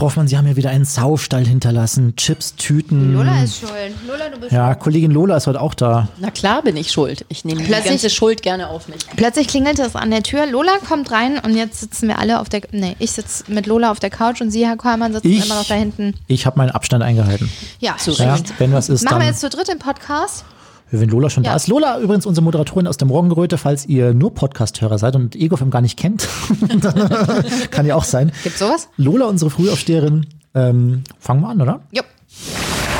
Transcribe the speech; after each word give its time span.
Frau 0.00 0.06
Hoffmann, 0.06 0.28
Sie 0.28 0.38
haben 0.38 0.46
ja 0.46 0.56
wieder 0.56 0.70
einen 0.70 0.86
Saustall 0.86 1.44
hinterlassen. 1.46 2.16
Chips, 2.16 2.56
Tüten. 2.56 3.12
Lola 3.12 3.42
ist 3.42 3.58
schuld. 3.60 3.70
Lola, 4.08 4.30
du 4.30 4.40
bist 4.40 4.50
Ja, 4.50 4.74
Kollegin 4.74 5.10
Lola 5.10 5.36
ist 5.36 5.46
heute 5.46 5.60
auch 5.60 5.74
da. 5.74 6.08
Na 6.18 6.30
klar 6.30 6.62
bin 6.62 6.78
ich 6.78 6.90
schuld. 6.90 7.26
Ich 7.28 7.44
nehme 7.44 7.60
die 7.60 7.66
Plötzlich- 7.66 7.90
ganze 7.90 8.08
Schuld 8.08 8.40
gerne 8.40 8.70
auf 8.70 8.88
mich. 8.88 8.96
Plötzlich 9.16 9.46
klingelte 9.48 9.82
es 9.82 9.94
an 9.96 10.10
der 10.10 10.22
Tür. 10.22 10.46
Lola 10.46 10.72
kommt 10.88 11.10
rein 11.10 11.38
und 11.40 11.54
jetzt 11.54 11.80
sitzen 11.80 12.08
wir 12.08 12.18
alle 12.18 12.40
auf 12.40 12.48
der. 12.48 12.62
Nee, 12.72 12.96
ich 12.98 13.10
sitze 13.10 13.44
mit 13.48 13.66
Lola 13.66 13.90
auf 13.90 14.00
der 14.00 14.08
Couch 14.08 14.40
und 14.40 14.50
Sie, 14.50 14.66
Herr 14.66 14.78
Kollmann, 14.78 15.12
sitzen 15.12 15.28
Ich, 15.30 15.44
immer 15.44 15.56
noch 15.56 15.68
da 15.68 15.74
hinten. 15.74 16.14
ich 16.28 16.46
habe 16.46 16.56
meinen 16.56 16.70
Abstand 16.70 17.02
eingehalten. 17.04 17.52
Ja, 17.80 17.96
So. 17.98 18.12
Ja, 18.12 18.38
wenn 18.56 18.72
was 18.72 18.88
ist, 18.88 19.04
Machen 19.04 19.16
dann, 19.16 19.20
wir 19.20 19.26
jetzt 19.28 19.40
zu 19.40 19.50
dritt 19.50 19.68
im 19.68 19.78
Podcast. 19.80 20.46
Wenn 20.90 21.08
Lola 21.08 21.30
schon 21.30 21.44
Ja. 21.44 21.50
da 21.50 21.56
ist. 21.56 21.68
Lola, 21.68 21.98
übrigens 22.00 22.26
unsere 22.26 22.44
Moderatorin 22.44 22.86
aus 22.86 22.96
der 22.96 23.06
Morgengeröte, 23.08 23.58
falls 23.58 23.86
ihr 23.86 24.12
nur 24.14 24.34
Podcast-Hörer 24.34 24.98
seid 24.98 25.14
und 25.16 25.36
Egofem 25.36 25.70
gar 25.70 25.80
nicht 25.80 25.98
kennt. 25.98 26.28
Kann 27.70 27.86
ja 27.86 27.94
auch 27.94 28.04
sein. 28.04 28.32
Gibt's 28.42 28.58
sowas? 28.58 28.88
Lola, 28.96 29.26
unsere 29.26 29.50
Frühaufsteherin. 29.50 30.26
Ähm, 30.54 31.04
fangen 31.18 31.40
wir 31.42 31.48
an, 31.48 31.60
oder? 31.60 31.80
Jupp. 31.92 32.06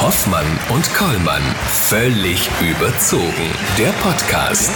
Hoffmann 0.01 0.47
und 0.75 0.95
Kollmann. 0.95 1.43
Völlig 1.69 2.49
überzogen. 2.61 3.51
Der 3.79 3.91
Podcast. 4.02 4.71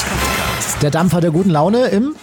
Der 0.83 0.91
Dampfer 0.91 1.21
der 1.21 1.31
guten 1.31 1.51
Laune 1.51 1.87
im. 1.87 2.15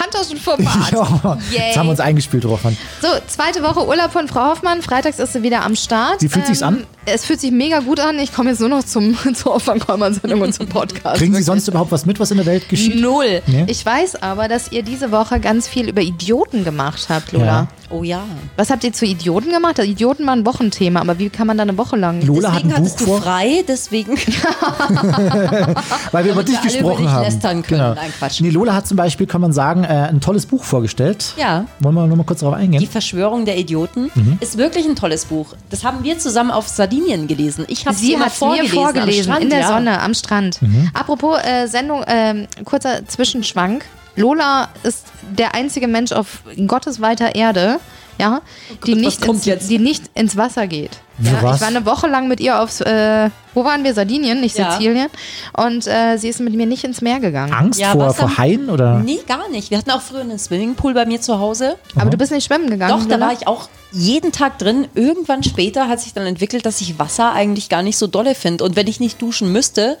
Handtaschenformat. 0.00 0.92
Ja, 1.50 1.66
jetzt 1.66 1.76
haben 1.76 1.86
wir 1.86 1.90
uns 1.90 2.00
eingespielt 2.00 2.44
drauf. 2.44 2.64
Mann. 2.64 2.76
So, 3.00 3.08
zweite 3.26 3.62
Woche 3.62 3.86
Urlaub 3.86 4.12
von 4.12 4.28
Frau 4.28 4.50
Hoffmann. 4.50 4.82
Freitags 4.82 5.18
ist 5.18 5.32
sie 5.32 5.42
wieder 5.42 5.62
am 5.64 5.76
Start. 5.76 6.22
Wie 6.22 6.28
fühlt 6.28 6.46
sich's 6.46 6.62
an? 6.62 6.84
Es 7.06 7.24
fühlt 7.24 7.40
sich 7.40 7.50
mega 7.50 7.80
gut 7.80 8.00
an. 8.00 8.18
Ich 8.18 8.32
komme 8.32 8.50
jetzt 8.50 8.60
nur 8.60 8.68
noch 8.68 8.84
zum, 8.84 9.16
zur 9.34 9.54
Hoffmann-Kollmann-Sendung 9.54 10.40
und 10.40 10.52
zum 10.54 10.66
Podcast. 10.68 11.18
Kriegen 11.18 11.34
Sie 11.34 11.42
sonst 11.42 11.68
überhaupt 11.68 11.92
was 11.92 12.06
mit, 12.06 12.18
was 12.20 12.30
in 12.30 12.38
der 12.38 12.46
Welt 12.46 12.68
geschieht? 12.68 13.00
Null. 13.00 13.42
Nee? 13.46 13.64
Ich 13.68 13.84
weiß 13.84 14.22
aber, 14.22 14.48
dass 14.48 14.72
ihr 14.72 14.82
diese 14.82 15.10
Woche 15.10 15.40
ganz 15.40 15.68
viel 15.68 15.88
über 15.88 16.02
Idioten 16.02 16.64
gemacht 16.64 17.06
habt, 17.08 17.32
Lola. 17.32 17.44
Ja. 17.46 17.68
Oh 17.90 18.02
ja. 18.02 18.24
Was 18.56 18.70
habt 18.70 18.82
ihr 18.84 18.92
zu 18.92 19.04
Idioten 19.04 19.50
gemacht? 19.50 19.78
Also 19.78 19.90
Idioten 19.90 20.26
waren 20.26 20.40
ein 20.40 20.46
Wochenthema, 20.46 21.00
aber 21.00 21.18
wie 21.18 21.28
kann 21.28 21.46
man 21.46 21.56
da 21.56 21.62
eine 21.62 21.76
Woche 21.78 21.96
lang? 21.96 22.20
Lola 22.22 22.52
hat 22.52 22.62
Deswegen 22.64 22.74
ein 22.74 22.82
Buch 22.82 22.90
hattest 22.90 23.00
du 23.00 23.04
vor, 23.06 23.22
frei, 23.22 23.64
deswegen 23.68 24.16
weil 26.12 26.24
wir 26.24 26.32
über 26.32 26.42
dich 26.42 26.54
wir 26.54 26.60
alle 26.60 26.68
gesprochen 26.70 26.92
über 26.92 27.02
dich 27.02 27.08
haben. 27.10 27.24
lästern 27.24 27.62
können. 27.62 27.94
Nein, 27.94 28.12
Quatsch. 28.18 28.40
Nee, 28.40 28.50
Lola 28.50 28.74
hat 28.74 28.86
zum 28.86 28.96
Beispiel, 28.96 29.26
kann 29.26 29.40
man 29.40 29.52
sagen, 29.52 29.84
äh, 29.84 29.88
ein 29.88 30.20
tolles 30.20 30.46
Buch 30.46 30.64
vorgestellt. 30.64 31.34
Ja. 31.36 31.66
Wollen 31.80 31.94
wir 31.94 32.06
noch 32.06 32.16
mal 32.16 32.24
kurz 32.24 32.40
darauf 32.40 32.56
eingehen? 32.56 32.80
Die 32.80 32.86
Verschwörung 32.86 33.44
der 33.44 33.58
Idioten 33.58 34.10
Mhm. 34.14 34.38
ist 34.40 34.58
wirklich 34.58 34.86
ein 34.86 34.96
tolles 34.96 35.26
Buch. 35.26 35.54
Das 35.70 35.84
haben 35.84 36.04
wir 36.04 36.18
zusammen 36.18 36.50
auf 36.50 36.68
Sardinien 36.68 37.26
gelesen. 37.26 37.64
Ich 37.68 37.86
habe 37.86 37.96
Sie 37.96 38.16
hat 38.16 38.24
mir 38.24 38.30
vorgelesen, 38.30 38.74
vorgelesen 38.74 39.20
am 39.20 39.24
Strand, 39.24 39.42
in 39.44 39.50
der 39.50 39.60
ja. 39.60 39.68
Sonne 39.68 40.00
am 40.00 40.14
Strand. 40.14 40.62
Mhm. 40.62 40.90
Apropos 40.94 41.38
äh, 41.44 41.66
Sendung, 41.66 42.02
ähm, 42.06 42.46
kurzer 42.64 43.06
Zwischenschwank. 43.06 43.84
Lola 44.16 44.68
ist 44.82 45.06
der 45.36 45.54
einzige 45.54 45.88
Mensch 45.88 46.12
auf 46.12 46.42
Gottes 46.66 47.00
weiter 47.00 47.34
Erde, 47.34 47.80
ja, 48.18 48.42
die, 48.86 48.92
Oh 48.92 48.96
was 48.96 49.00
nicht 49.02 49.20
kommt 49.22 49.38
ins, 49.38 49.44
jetzt? 49.46 49.70
die 49.70 49.78
nicht 49.80 50.04
ins 50.14 50.36
Wasser 50.36 50.68
geht. 50.68 51.00
Ja, 51.18 51.32
was? 51.42 51.56
ich 51.56 51.60
war 51.62 51.68
eine 51.68 51.84
Woche 51.84 52.06
lang 52.06 52.28
mit 52.28 52.40
ihr 52.40 52.60
aufs, 52.60 52.80
äh, 52.80 53.28
wo 53.54 53.64
waren 53.64 53.82
wir? 53.82 53.92
Sardinien, 53.92 54.40
nicht 54.40 54.56
Ja. 54.56 54.72
Sizilien. 54.72 55.08
Und 55.56 55.86
äh, 55.88 56.16
sie 56.16 56.28
ist 56.28 56.38
mit 56.40 56.54
mir 56.54 56.66
nicht 56.66 56.84
ins 56.84 57.00
Meer 57.00 57.18
gegangen. 57.18 57.52
Angst 57.52 57.80
Ja, 57.80 57.90
vor, 57.92 58.14
vor 58.14 58.38
Haien 58.38 58.70
oder? 58.70 58.98
Nee, 59.00 59.18
gar 59.26 59.48
nicht. 59.48 59.70
Wir 59.72 59.78
hatten 59.78 59.90
auch 59.90 60.00
früher 60.00 60.20
einen 60.20 60.38
Swimmingpool 60.38 60.94
bei 60.94 61.06
mir 61.06 61.20
zu 61.20 61.40
Hause. 61.40 61.76
Aber 61.96 62.10
du 62.10 62.16
bist 62.16 62.30
nicht 62.30 62.44
schwimmen 62.46 62.70
gegangen. 62.70 63.00
Doch, 63.00 63.08
da 63.08 63.20
war 63.20 63.32
ich 63.32 63.48
auch 63.48 63.68
jeden 63.90 64.30
Tag 64.30 64.58
drin. 64.58 64.86
Irgendwann 64.94 65.42
später 65.42 65.88
hat 65.88 66.00
sich 66.00 66.14
dann 66.14 66.26
entwickelt, 66.26 66.66
dass 66.66 66.80
ich 66.80 66.98
Wasser 67.00 67.32
eigentlich 67.32 67.68
gar 67.68 67.82
nicht 67.82 67.96
so 67.98 68.06
dolle 68.06 68.34
finde. 68.36 68.62
Und 68.64 68.74
wenn 68.76 68.86
ich 68.86 68.98
nicht 69.00 69.20
duschen 69.22 69.52
müsste, 69.52 69.98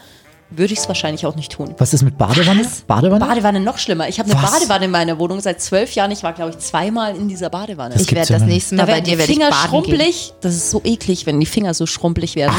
würde 0.50 0.72
ich 0.72 0.78
es 0.78 0.88
wahrscheinlich 0.88 1.26
auch 1.26 1.34
nicht 1.36 1.52
tun. 1.52 1.74
Was 1.78 1.92
ist 1.94 2.02
mit 2.02 2.16
Badewanne? 2.18 2.64
Badewanne? 2.86 3.24
Badewanne 3.24 3.60
noch 3.60 3.78
schlimmer. 3.78 4.08
Ich 4.08 4.18
habe 4.18 4.30
eine 4.30 4.40
Was? 4.42 4.52
Badewanne 4.52 4.84
in 4.84 4.90
meiner 4.90 5.18
Wohnung 5.18 5.40
seit 5.40 5.60
zwölf 5.60 5.92
Jahren. 5.94 6.10
Ich 6.10 6.22
war, 6.22 6.32
glaube 6.32 6.50
ich, 6.50 6.58
zweimal 6.58 7.16
in 7.16 7.28
dieser 7.28 7.50
Badewanne. 7.50 7.94
ich 7.94 8.06
gibt's 8.06 8.14
werde 8.14 8.32
ja 8.32 8.38
das 8.38 8.42
nicht. 8.46 8.54
nächste 8.54 8.74
Mal 8.76 8.82
da 8.82 8.86
bei 8.86 8.92
werden 8.94 9.04
dir 9.04 9.12
die 9.12 9.18
werde 9.18 9.32
ich 9.32 9.38
Finger 9.38 9.50
baden 9.50 9.70
gehen. 9.70 9.70
schrumpelig. 9.70 10.32
Das 10.40 10.54
ist 10.54 10.70
so 10.70 10.80
eklig, 10.84 11.26
wenn 11.26 11.40
die 11.40 11.46
Finger 11.46 11.74
so 11.74 11.86
schrumpelig 11.86 12.36
werden. 12.36 12.54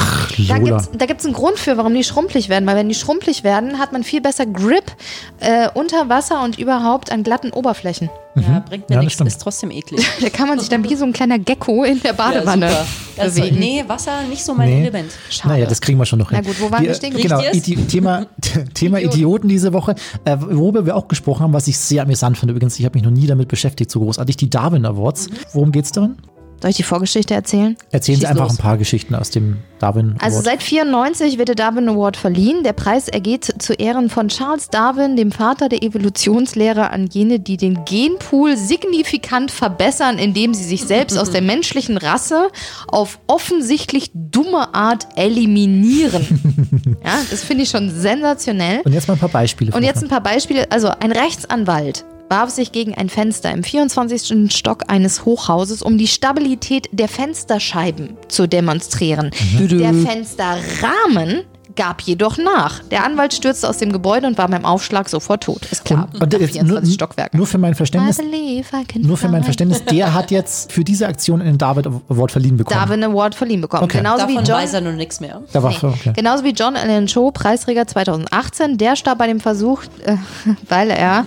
Da 0.48 0.58
Lola. 0.58 0.84
da 0.98 1.06
gibt's 1.06 1.26
einen 1.26 1.34
Grund 1.34 1.58
für, 1.58 1.78
warum 1.78 1.94
die 1.94 2.04
schrumpelig 2.04 2.50
werden. 2.50 2.66
Weil 2.66 2.76
wenn 2.76 2.90
die 2.90 2.96
schrumpelig 2.96 3.44
werden, 3.44 3.80
hat 3.80 3.94
man 3.94 4.04
viel 4.04 4.22
besser 4.22 4.46
Grip 4.46 4.92
äh, 5.40 5.70
unter 5.74 6.10
Wasser 6.10 6.44
und 6.44 6.58
überhaupt 6.60 7.12
an 7.12 7.24
glatten 7.24 7.52
Oberflächen. 7.52 8.10
Ja, 8.36 8.60
bringt 8.68 8.90
mir 8.90 8.96
Ja, 8.96 9.02
nichts, 9.02 9.20
ist 9.22 9.42
trotzdem 9.42 9.72
eklig. 9.72 10.06
Da 10.22 10.30
kann 10.30 10.48
man 10.50 10.60
sich 10.60 10.68
dann 10.70 10.84
wie 10.88 10.96
so 10.96 11.06
ein 11.06 11.14
kleiner 11.14 11.40
Gecko 11.40 11.84
in 11.84 12.02
der 12.02 12.14
Badewanne 12.14 12.70
Ja, 13.18 13.24
bewegen. 13.26 13.60
nee, 13.60 13.84
Wasser 13.88 14.24
nicht 14.30 14.44
so 14.44 14.54
mein 14.54 14.70
Nee. 14.70 14.82
Element. 14.82 15.12
Schade. 15.30 15.54
Naja, 15.54 15.66
das 15.68 15.80
kriegen 15.80 15.98
wir 15.98 16.06
schon 16.06 16.20
noch 16.20 16.32
hin. 16.32 16.40
Na 16.42 16.48
gut, 16.48 16.60
wo 16.60 16.70
waren 16.70 16.84
wir 16.84 16.94
stehen? 16.94 17.16
Genau? 17.16 17.42
Idi 17.52 17.76
Thema, 17.88 18.26
Thema 18.74 19.00
Idioten 19.00 19.48
diese 19.48 19.72
Woche. 19.74 19.96
Äh, 20.26 20.38
worüber 20.40 20.86
wir 20.86 20.96
auch 20.96 21.08
gesprochen 21.08 21.44
haben, 21.44 21.54
was 21.54 21.68
ich 21.68 21.78
sehr 21.78 22.04
amüsant 22.04 22.38
finde. 22.38 22.54
Übrigens, 22.54 22.78
ich 22.78 22.86
habe 22.86 22.98
mich 22.98 23.04
noch 23.04 23.12
nie 23.12 23.28
damit 23.28 23.48
beschäftigt, 23.48 23.90
so 23.90 24.00
großartig. 24.02 24.36
Die 24.38 24.50
Darwin 24.50 24.86
Awards. 24.86 25.30
Worum 25.54 25.72
geht's 25.72 25.92
darin? 25.92 26.18
Soll 26.62 26.72
ich 26.72 26.78
die 26.78 26.84
Vorgeschichte 26.84 27.34
erzählen? 27.34 27.78
Erzählen 27.92 28.20
Sie 28.20 28.28
einfach 28.28 28.46
los. 28.46 28.54
ein 28.54 28.58
paar 28.58 28.78
Geschichten 28.78 29.14
aus 29.14 29.30
dem 29.30 29.58
Darwin 29.80 30.12
Award. 30.12 30.24
Also 30.24 30.42
seit 30.42 30.64
94 30.64 31.38
wird 31.38 31.50
der 31.50 31.56
Darwin 31.56 31.90
Award 31.90 32.18
verliehen. 32.18 32.64
Der 32.64 32.74
Preis 32.74 33.08
ergeht 33.08 33.54
zu 33.60 33.74
Ehren 33.74 34.10
von 34.10 34.30
Charles 34.30 34.70
Darwin, 34.70 35.16
dem 35.16 35.32
Vater 35.32 35.70
der 35.70 35.84
Evolutionslehre, 35.84 36.90
an 36.90 37.08
jene, 37.08 37.40
die 37.40 37.58
den 37.58 37.86
Genpool 37.86 38.58
signifikant 38.58 39.52
verbessern, 39.52 40.18
indem 40.18 40.54
sie 40.54 40.64
sich 40.64 40.86
selbst 40.86 41.18
aus 41.18 41.30
der 41.30 41.42
menschlichen 41.42 41.98
Rasse 41.98 42.48
auf 42.88 43.20
offensichtlich 43.28 44.12
dumme 44.14 44.74
Art 44.74 45.08
eliminieren. 45.16 46.98
ja, 47.04 47.20
das 47.30 47.44
finde 47.44 47.64
ich 47.64 47.70
schon 47.70 47.92
sensationell. 47.92 48.82
Und 48.86 48.94
jetzt 48.94 49.08
mal 49.08 49.16
ein 49.16 49.20
paar 49.20 49.30
Beispiele. 49.30 49.72
Und 49.76 49.84
jetzt 49.84 50.02
ein 50.02 50.10
paar 50.10 50.24
Beispiele. 50.24 50.72
Also 50.72 50.90
ein 51.00 51.12
Rechtsanwalt 51.12 52.06
warf 52.30 52.50
sich 52.50 52.72
gegen 52.72 52.96
ein 52.96 53.10
Fenster 53.10 53.52
im 53.52 53.64
24. 53.64 54.54
Stock 54.54 54.84
eines 54.88 55.26
Hochhauses, 55.26 55.82
um 55.82 55.98
die 55.98 56.08
Stabilität 56.08 56.88
der 56.92 57.08
Fensterscheiben 57.08 58.18
zu 58.28 58.48
demonstrieren. 58.48 59.32
Der 59.60 59.94
Fensterrahmen 59.94 61.44
gab 61.76 62.02
jedoch 62.02 62.38
nach. 62.38 62.82
Der 62.92 63.04
Anwalt 63.04 63.34
stürzte 63.34 63.68
aus 63.70 63.78
dem 63.78 63.92
Gebäude 63.92 64.28
und 64.28 64.38
war 64.38 64.48
beim 64.48 64.66
Aufschlag 64.66 65.10
sofort 65.10 65.44
tot. 65.44 65.66
Ist 65.72 65.86
klar. 65.86 66.08
und 66.14 66.32
Nach 66.34 66.40
jetzt 66.40 66.54
24 66.54 66.70
nur, 66.90 66.94
Stockwerken. 66.94 67.38
nur 67.38 67.48
für 67.48 67.58
mein 67.58 67.76
Verständnis, 67.76 68.20
I 68.20 68.64
nur 69.00 69.18
für 69.18 69.28
mein. 69.30 69.44
Verständnis, 69.44 69.84
der 69.92 70.14
hat 70.14 70.32
jetzt 70.32 70.72
für 70.72 70.84
diese 70.84 71.08
Aktion 71.08 71.42
einen 71.42 71.58
David 71.58 71.88
Award 71.88 72.32
verliehen 72.32 72.58
bekommen. 72.58 72.80
Darwin 72.80 73.04
Award 73.04 73.36
verliehen 73.36 73.62
bekommen. 73.62 73.84
Okay. 73.84 73.98
Genauso 73.98 74.28
wie 74.28 74.34
Davon 74.34 74.46
John 74.46 74.58
weiß 74.58 74.74
er 74.74 74.82
nun 74.82 74.96
nichts 74.98 75.20
mehr. 75.20 75.42
da 75.52 75.62
war 75.64 75.72
Nee. 75.72 75.88
okay. 75.90 76.14
Genauso 76.16 76.44
wie 76.44 76.52
John 76.52 76.76
Allen 76.76 77.08
Cho, 77.08 77.32
Preisträger 77.32 77.86
2018, 77.88 78.78
der 78.78 78.96
starb 78.96 79.18
bei 79.20 79.28
dem 79.28 79.40
Versuch, 79.40 79.84
äh, 80.06 80.16
weil 80.70 80.90
er 80.90 81.26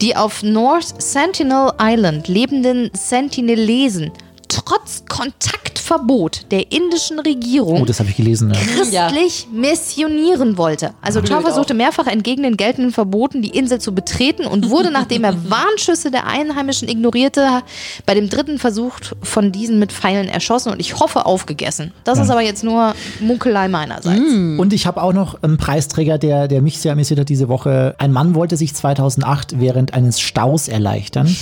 die 0.00 0.16
auf 0.16 0.42
North 0.42 1.00
Sentinel 1.00 1.72
Island 1.80 2.28
lebenden 2.28 2.90
Sentinelesen 2.94 4.10
trotz 4.48 5.04
Kontaktverbot 5.08 6.46
der 6.50 6.72
indischen 6.72 7.18
Regierung 7.18 7.82
Oh, 7.82 7.84
das 7.84 7.98
habe 8.00 8.10
ich 8.10 8.16
gelesen. 8.16 8.52
Ja. 8.90 9.08
christlich 9.08 9.48
missionieren 9.52 10.56
wollte. 10.58 10.94
Also 11.02 11.20
Chow 11.20 11.40
versuchte 11.42 11.74
mehrfach 11.74 12.06
entgegen 12.06 12.42
den 12.42 12.56
geltenden 12.56 12.92
Verboten 12.92 13.42
die 13.42 13.50
Insel 13.50 13.80
zu 13.80 13.94
betreten 13.94 14.46
und 14.46 14.70
wurde, 14.70 14.90
nachdem 14.90 15.24
er 15.24 15.34
Warnschüsse 15.50 16.10
der 16.10 16.26
Einheimischen 16.26 16.88
ignorierte, 16.88 17.62
bei 18.06 18.14
dem 18.14 18.28
dritten 18.28 18.58
Versuch 18.58 18.94
von 19.22 19.52
diesen 19.52 19.78
mit 19.78 19.92
Pfeilen 19.92 20.28
erschossen 20.28 20.72
und 20.72 20.80
ich 20.80 20.98
hoffe 21.00 21.26
aufgegessen. 21.26 21.92
Das 22.04 22.18
ist 22.18 22.30
aber 22.30 22.42
jetzt 22.42 22.64
nur 22.64 22.94
Munkelei 23.20 23.68
meinerseits. 23.68 24.20
Und 24.58 24.72
ich 24.72 24.86
habe 24.86 25.02
auch 25.02 25.12
noch 25.12 25.42
einen 25.42 25.56
Preisträger, 25.58 26.18
der, 26.18 26.48
der 26.48 26.62
mich 26.62 26.78
sehr 26.78 26.92
amüsiert 26.92 27.20
hat 27.20 27.28
diese 27.28 27.48
Woche. 27.48 27.94
Ein 27.98 28.12
Mann 28.12 28.34
wollte 28.34 28.56
sich 28.56 28.74
2008 28.74 29.60
während 29.60 29.94
eines 29.94 30.20
Staus 30.20 30.68
erleichtern. 30.68 31.34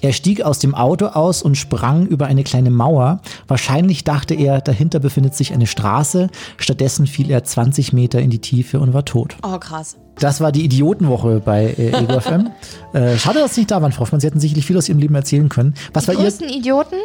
Er 0.00 0.12
stieg 0.12 0.42
aus 0.42 0.58
dem 0.58 0.74
Auto 0.74 1.06
aus 1.06 1.42
und 1.42 1.54
sprang 1.56 2.06
über 2.06 2.26
eine 2.26 2.43
kleine 2.44 2.70
Mauer. 2.70 3.20
Wahrscheinlich 3.48 4.04
dachte 4.04 4.34
er, 4.34 4.60
dahinter 4.60 5.00
befindet 5.00 5.34
sich 5.34 5.52
eine 5.52 5.66
Straße. 5.66 6.28
Stattdessen 6.58 7.06
fiel 7.06 7.30
er 7.30 7.44
20 7.44 7.92
Meter 7.92 8.20
in 8.20 8.30
die 8.30 8.40
Tiefe 8.40 8.80
und 8.80 8.94
war 8.94 9.04
tot. 9.04 9.36
Oh, 9.42 9.58
krass. 9.58 9.96
Das 10.18 10.40
war 10.40 10.52
die 10.52 10.64
Idiotenwoche 10.64 11.40
bei 11.44 11.64
äh, 11.76 11.92
Ego 11.92 12.20
FM. 12.20 12.50
Äh, 12.92 13.16
schade, 13.18 13.40
dass 13.40 13.54
Sie 13.54 13.62
nicht 13.62 13.70
da 13.70 13.82
waren, 13.82 13.92
Frau 13.92 14.02
Hoffmann. 14.02 14.20
Sie 14.20 14.26
hätten 14.26 14.40
sicherlich 14.40 14.64
viel 14.64 14.76
aus 14.78 14.88
Ihrem 14.88 15.00
Leben 15.00 15.14
erzählen 15.14 15.48
können. 15.48 15.74
Was 15.92 16.04
Die 16.04 16.08
war 16.08 16.14
Ihr... 16.14 16.20
größten 16.22 16.48
Idioten, 16.48 16.96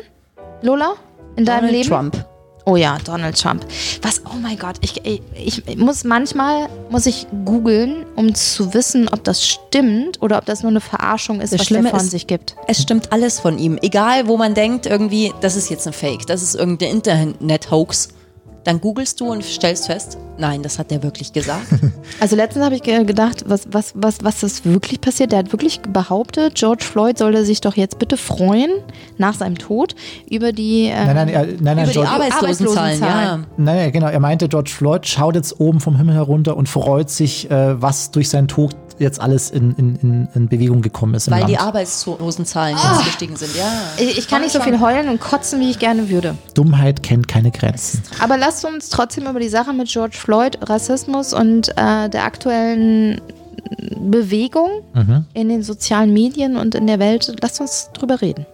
Lola, 0.62 0.94
in 1.36 1.46
deinem 1.46 1.68
Donald 1.68 1.72
Leben? 1.74 1.90
Trump. 1.90 2.26
Oh 2.70 2.76
ja, 2.76 3.00
Donald 3.04 3.36
Trump. 3.36 3.66
Was, 4.04 4.22
oh 4.28 4.38
mein 4.40 4.56
Gott, 4.60 4.76
ich, 4.82 5.04
ich, 5.04 5.24
ich 5.34 5.78
muss 5.78 6.04
manchmal, 6.04 6.70
muss 6.92 7.08
ich 7.08 7.26
googeln, 7.44 8.06
um 8.16 8.36
zu 8.36 8.76
wissen, 8.76 9.10
ob 9.10 9.24
das 9.24 9.44
stimmt 9.44 10.22
oder 10.22 10.38
ob 10.38 10.46
das 10.46 10.62
nur 10.62 10.70
eine 10.70 10.80
Verarschung 10.80 11.42
ist, 11.42 11.52
Das 11.52 11.62
was 11.62 11.66
Schlimme 11.66 11.90
der 11.90 12.00
von 12.00 12.08
sich 12.08 12.28
gibt. 12.28 12.56
Es 12.68 12.80
stimmt 12.80 13.12
alles 13.12 13.40
von 13.40 13.58
ihm. 13.58 13.80
Egal, 13.82 14.28
wo 14.28 14.38
man 14.38 14.54
denkt, 14.54 14.86
irgendwie, 14.86 15.34
das 15.42 15.56
ist 15.56 15.70
jetzt 15.72 15.88
ein 15.88 15.94
Fake, 15.94 16.28
das 16.28 16.44
ist 16.44 16.54
irgendein 16.54 16.92
Internet-Hoax. 16.92 18.10
Dann 18.70 18.80
googelst 18.80 19.20
du 19.20 19.26
und 19.32 19.44
stellst 19.44 19.88
fest, 19.88 20.20
nein, 20.38 20.62
das 20.62 20.78
hat 20.78 20.92
der 20.92 21.02
wirklich 21.02 21.34
gesagt. 21.34 21.66
Also 22.20 22.36
letztens 22.36 22.66
habe 22.66 22.76
ich 22.76 22.84
ge- 22.84 23.04
gedacht, 23.06 23.46
was, 23.48 23.68
was, 23.72 23.94
was, 23.96 24.18
was 24.24 24.44
ist 24.44 24.66
wirklich 24.66 25.00
passiert? 25.00 25.32
Der 25.32 25.40
hat 25.40 25.52
wirklich 25.54 25.80
behauptet, 25.82 26.56
George 26.56 26.84
Floyd 26.84 27.18
solle 27.18 27.46
sich 27.46 27.62
doch 27.62 27.76
jetzt 27.78 27.98
bitte 27.98 28.18
freuen, 28.18 28.70
nach 29.18 29.34
seinem 29.36 29.58
Tod, 29.58 29.96
über 30.30 30.52
die... 30.52 30.86
äh, 30.88 31.06
Nein, 31.06 31.16
nein, 31.16 31.30
er, 31.30 31.46
nein, 31.46 31.58
nein, 31.62 31.78
Über 31.78 31.86
die 31.88 31.94
George, 31.94 32.10
Arbeitslosenzahlen, 32.10 33.00
ja. 33.00 33.08
Arbeitslosenzahlen. 33.08 33.46
Nein, 33.58 33.92
genau. 33.94 34.08
Er 34.08 34.20
meinte, 34.20 34.50
George 34.50 34.70
Floyd 34.76 35.08
schaut 35.08 35.36
jetzt 35.36 35.60
oben 35.60 35.80
vom 35.80 35.96
Himmel 35.96 36.14
herunter 36.16 36.58
und 36.58 36.68
freut 36.68 37.10
sich, 37.10 37.50
äh, 37.50 37.82
was 37.82 38.12
durch 38.12 38.28
seinen 38.30 38.48
Tod 38.50 38.76
jetzt 39.00 39.20
alles 39.20 39.50
in, 39.50 39.74
in, 39.76 40.28
in, 40.34 40.48
Bewegung 40.48 40.82
gekommen 40.82 41.16
ist. 41.16 41.28
Im 41.28 41.34
Weil 41.34 41.42
Land. 41.42 41.52
die 41.52 41.58
Arbeitslosenzahlen 41.58 42.76
ganz 42.76 43.06
gestiegen 43.06 43.36
sind, 43.36 43.56
ja. 43.56 43.72
Ich, 43.98 44.18
ich 44.18 44.28
kann 44.28 44.42
nicht 44.42 44.52
so 44.52 44.62
viel 44.62 44.80
heulen 44.80 45.10
und 45.10 45.20
kotzen, 45.20 45.60
wie 45.60 45.70
ich 45.70 45.80
gerne 45.80 46.10
würde. 46.10 46.36
Dummheit 46.54 47.04
kennt 47.04 47.28
keine 47.28 47.52
Grenzen. 47.52 48.04
Aber 48.20 48.38
lasst 48.38 48.66
uns 48.66 48.90
trotzdem 48.90 49.28
über 49.28 49.40
die 49.40 49.50
Sache 49.50 49.74
mit 49.74 49.88
George 49.88 50.18
Floyd, 50.18 50.58
Rassismus 50.62 51.34
und 51.34 51.70
äh, 51.70 52.10
der 52.10 52.26
aktuellen 52.26 53.22
Bewegung 54.00 54.70
in 55.34 55.50
den 55.50 55.64
sozialen 55.64 56.14
Medien 56.14 56.58
und 56.58 56.76
in 56.76 56.88
der 56.88 57.00
Welt, 57.00 57.34
lasst 57.42 57.62
uns 57.62 57.90
drüber 57.94 58.22
reden. 58.22 58.46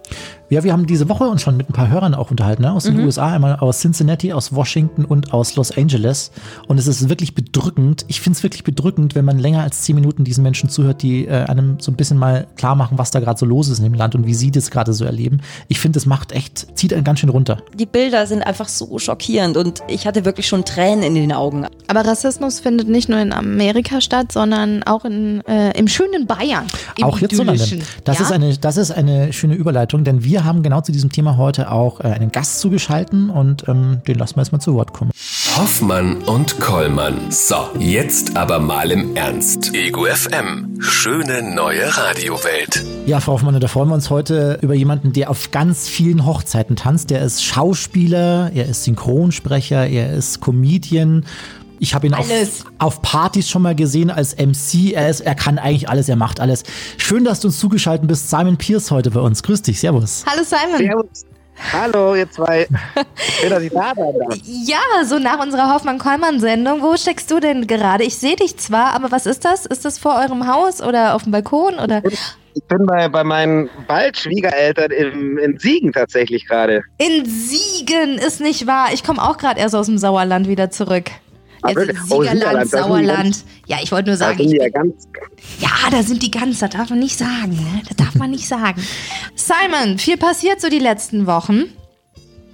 Ja, 0.49 0.63
wir 0.63 0.73
haben 0.73 0.85
diese 0.85 1.09
Woche 1.09 1.23
uns 1.23 1.41
schon 1.41 1.57
mit 1.57 1.69
ein 1.69 1.73
paar 1.73 1.89
Hörern 1.89 2.13
auch 2.13 2.29
unterhalten, 2.29 2.61
ne? 2.61 2.71
aus 2.71 2.83
den 2.83 2.99
USA, 2.99 3.33
einmal 3.33 3.55
aus 3.55 3.79
Cincinnati, 3.79 4.31
aus 4.31 4.53
Washington 4.53 5.03
und 5.03 5.33
aus 5.33 5.55
Los 5.55 5.75
Angeles. 5.75 6.31
Und 6.67 6.77
es 6.77 6.85
ist 6.85 7.09
wirklich 7.09 7.33
bedrückend. 7.33 8.05
Ich 8.07 8.21
finde 8.21 8.37
es 8.37 8.43
wirklich 8.43 8.63
bedrückend, 8.63 9.15
wenn 9.15 9.25
man 9.25 9.39
länger 9.39 9.63
als 9.63 9.81
zehn 9.81 9.95
Minuten 9.95 10.23
diesen 10.23 10.43
Menschen 10.43 10.69
zuhört, 10.69 11.01
die 11.01 11.25
äh, 11.25 11.45
einem 11.45 11.79
so 11.79 11.91
ein 11.91 11.95
bisschen 11.95 12.17
mal 12.17 12.45
klar 12.57 12.75
machen, 12.75 12.99
was 12.99 13.09
da 13.09 13.19
gerade 13.19 13.39
so 13.39 13.45
los 13.45 13.69
ist 13.69 13.79
in 13.79 13.85
dem 13.85 13.95
Land 13.95 14.13
und 14.13 14.27
wie 14.27 14.35
sie 14.35 14.51
das 14.51 14.69
gerade 14.69 14.93
so 14.93 15.03
erleben. 15.03 15.41
Ich 15.67 15.79
finde, 15.79 15.97
das 15.97 16.05
macht 16.05 16.31
echt, 16.31 16.77
zieht 16.77 16.93
einen 16.93 17.03
ganz 17.03 17.19
schön 17.19 17.29
runter. 17.29 17.57
Die 17.73 17.87
Bilder 17.87 18.27
sind 18.27 18.43
einfach 18.43 18.67
so 18.67 18.99
schockierend 18.99 19.57
und 19.57 19.81
ich 19.87 20.05
hatte 20.05 20.25
wirklich 20.25 20.47
schon 20.47 20.63
Tränen 20.63 21.03
in 21.03 21.15
den 21.15 21.31
Augen. 21.31 21.65
Aber 21.87 22.05
Rassismus 22.05 22.59
findet 22.59 22.87
nicht 22.87 23.09
nur 23.09 23.19
in 23.19 23.33
Amerika 23.33 23.99
statt, 23.99 24.31
sondern 24.31 24.83
auch 24.83 25.05
in, 25.05 25.41
äh, 25.47 25.77
im 25.77 25.87
schönen 25.87 26.27
Bayern. 26.27 26.67
Im 26.97 27.05
auch 27.05 27.17
hierzulande. 27.17 27.79
Das, 28.03 28.19
ja? 28.19 28.25
ist 28.25 28.31
eine, 28.31 28.57
das 28.57 28.77
ist 28.77 28.91
eine 28.91 29.33
schöne 29.33 29.55
Überleitung, 29.55 30.03
denn 30.03 30.23
wir 30.23 30.34
haben 30.43 30.63
genau 30.63 30.81
zu 30.81 30.91
diesem 30.91 31.11
Thema 31.11 31.37
heute 31.37 31.71
auch 31.71 31.99
äh, 32.01 32.07
einen 32.07 32.31
Gast 32.31 32.59
zugeschalten 32.59 33.29
und 33.29 33.67
ähm, 33.67 34.01
den 34.07 34.17
lassen 34.17 34.35
wir 34.35 34.41
jetzt 34.41 34.51
mal 34.51 34.59
zu 34.59 34.73
Wort 34.73 34.93
kommen. 34.93 35.11
Hoffmann 35.57 36.17
und 36.23 36.59
Kollmann. 36.59 37.31
So, 37.31 37.55
jetzt 37.79 38.35
aber 38.35 38.59
mal 38.59 38.91
im 38.91 39.15
Ernst. 39.15 39.73
Ego 39.73 40.05
FM. 40.05 40.81
Schöne 40.81 41.55
neue 41.55 41.95
Radiowelt. 41.97 42.83
Ja, 43.05 43.21
Frau 43.21 43.33
Hoffmann, 43.33 43.57
da 43.59 43.67
freuen 43.69 43.87
wir 43.87 43.95
uns 43.95 44.09
heute 44.09 44.59
über 44.61 44.73
jemanden, 44.73 45.13
der 45.13 45.29
auf 45.29 45.51
ganz 45.51 45.87
vielen 45.87 46.25
Hochzeiten 46.25 46.75
tanzt. 46.75 47.09
Der 47.09 47.21
ist 47.21 47.43
Schauspieler, 47.43 48.51
er 48.53 48.65
ist 48.65 48.83
Synchronsprecher, 48.83 49.87
er 49.87 50.11
ist 50.13 50.41
Comedian. 50.41 51.23
Ich 51.79 51.93
habe 51.93 52.07
ihn 52.07 52.13
auf, 52.13 52.27
auf 52.79 53.01
Partys 53.01 53.49
schon 53.49 53.61
mal 53.61 53.75
gesehen 53.75 54.09
als 54.09 54.35
MC. 54.37 54.93
Er, 54.93 55.09
ist, 55.09 55.21
er 55.21 55.35
kann 55.35 55.59
eigentlich 55.59 55.89
alles, 55.89 56.09
er 56.09 56.15
macht 56.15 56.39
alles. 56.39 56.63
Schön, 56.97 57.23
dass 57.23 57.39
du 57.39 57.47
uns 57.47 57.59
zugeschaltet 57.59 58.07
bist. 58.07 58.29
Simon 58.29 58.57
Pierce 58.57 58.91
heute 58.91 59.11
bei 59.11 59.19
uns. 59.19 59.43
Grüß 59.43 59.61
dich, 59.61 59.79
Servus. 59.79 60.23
Hallo 60.27 60.43
Simon. 60.43 60.77
Servus. 60.77 61.25
Hallo, 61.71 62.15
ihr 62.15 62.29
zwei. 62.29 62.67
Schön, 63.39 63.49
dass 63.49 63.63
ich 63.63 63.71
da 63.71 63.93
sein 63.95 64.13
darf. 64.19 64.37
Ja, 64.45 65.05
so 65.05 65.19
nach 65.19 65.41
unserer 65.41 65.73
Hoffmann-Kollmann-Sendung. 65.73 66.81
Wo 66.81 66.97
steckst 66.97 67.31
du 67.31 67.39
denn 67.39 67.67
gerade? 67.67 68.03
Ich 68.03 68.17
sehe 68.17 68.35
dich 68.35 68.57
zwar, 68.57 68.93
aber 68.93 69.11
was 69.11 69.25
ist 69.25 69.45
das? 69.45 69.65
Ist 69.65 69.85
das 69.85 69.97
vor 69.97 70.15
eurem 70.15 70.47
Haus 70.47 70.81
oder 70.81 71.15
auf 71.15 71.23
dem 71.23 71.31
Balkon? 71.31 71.75
Oder? 71.79 72.01
Ich 72.05 72.63
bin 72.67 72.85
bei, 72.85 73.07
bei 73.09 73.23
meinen 73.23 73.69
bald 73.87 74.17
Schwiegereltern 74.17 74.91
im, 74.91 75.37
in 75.37 75.57
Siegen 75.57 75.91
tatsächlich 75.91 76.47
gerade. 76.47 76.83
In 76.97 77.25
Siegen 77.25 78.17
ist 78.17 78.41
nicht 78.41 78.67
wahr. 78.67 78.89
Ich 78.93 79.03
komme 79.03 79.21
auch 79.21 79.37
gerade 79.37 79.59
erst 79.59 79.75
aus 79.75 79.87
dem 79.87 79.97
Sauerland 79.97 80.47
wieder 80.47 80.71
zurück. 80.71 81.11
Jetzt? 81.67 81.77
Oh, 82.09 82.21
Siegerland, 82.23 82.25
Siegerland, 82.25 82.43
da 82.43 82.59
sind 82.59 82.63
die 82.63 82.77
Sauerland. 82.77 83.43
Ja, 83.67 83.77
ich 83.81 83.91
wollte 83.91 84.09
nur 84.09 84.17
Da 84.17 84.25
sagen, 84.25 84.37
sind 84.37 84.45
ich 84.47 84.51
die 84.53 84.57
ja 84.57 84.69
ganz. 84.69 85.07
ja, 85.59 85.69
da 85.91 86.03
sind 86.03 86.21
die 86.23 86.31
ganz, 86.31 86.59
das 86.59 86.69
darf 86.71 86.89
man 86.89 86.99
nicht 86.99 87.17
sagen, 87.17 87.51
ne? 87.51 87.81
Das 87.87 87.97
darf 87.97 88.15
man 88.15 88.31
nicht 88.31 88.47
sagen. 88.47 88.81
Simon, 89.35 89.97
viel 89.97 90.17
passiert 90.17 90.61
so 90.61 90.69
die 90.69 90.79
letzten 90.79 91.25
Wochen 91.27 91.63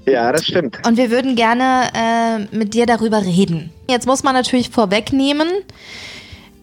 Ja, 0.07 0.31
das 0.31 0.45
stimmt. 0.45 0.85
und 0.87 0.97
wir 0.97 1.11
würden 1.11 1.35
gerne 1.35 1.89
äh, 1.93 2.55
mit 2.55 2.73
dir 2.73 2.85
darüber 2.85 3.21
reden. 3.23 3.71
Jetzt 3.89 4.07
muss 4.07 4.23
man 4.23 4.33
natürlich 4.33 4.69
vorwegnehmen, 4.69 5.47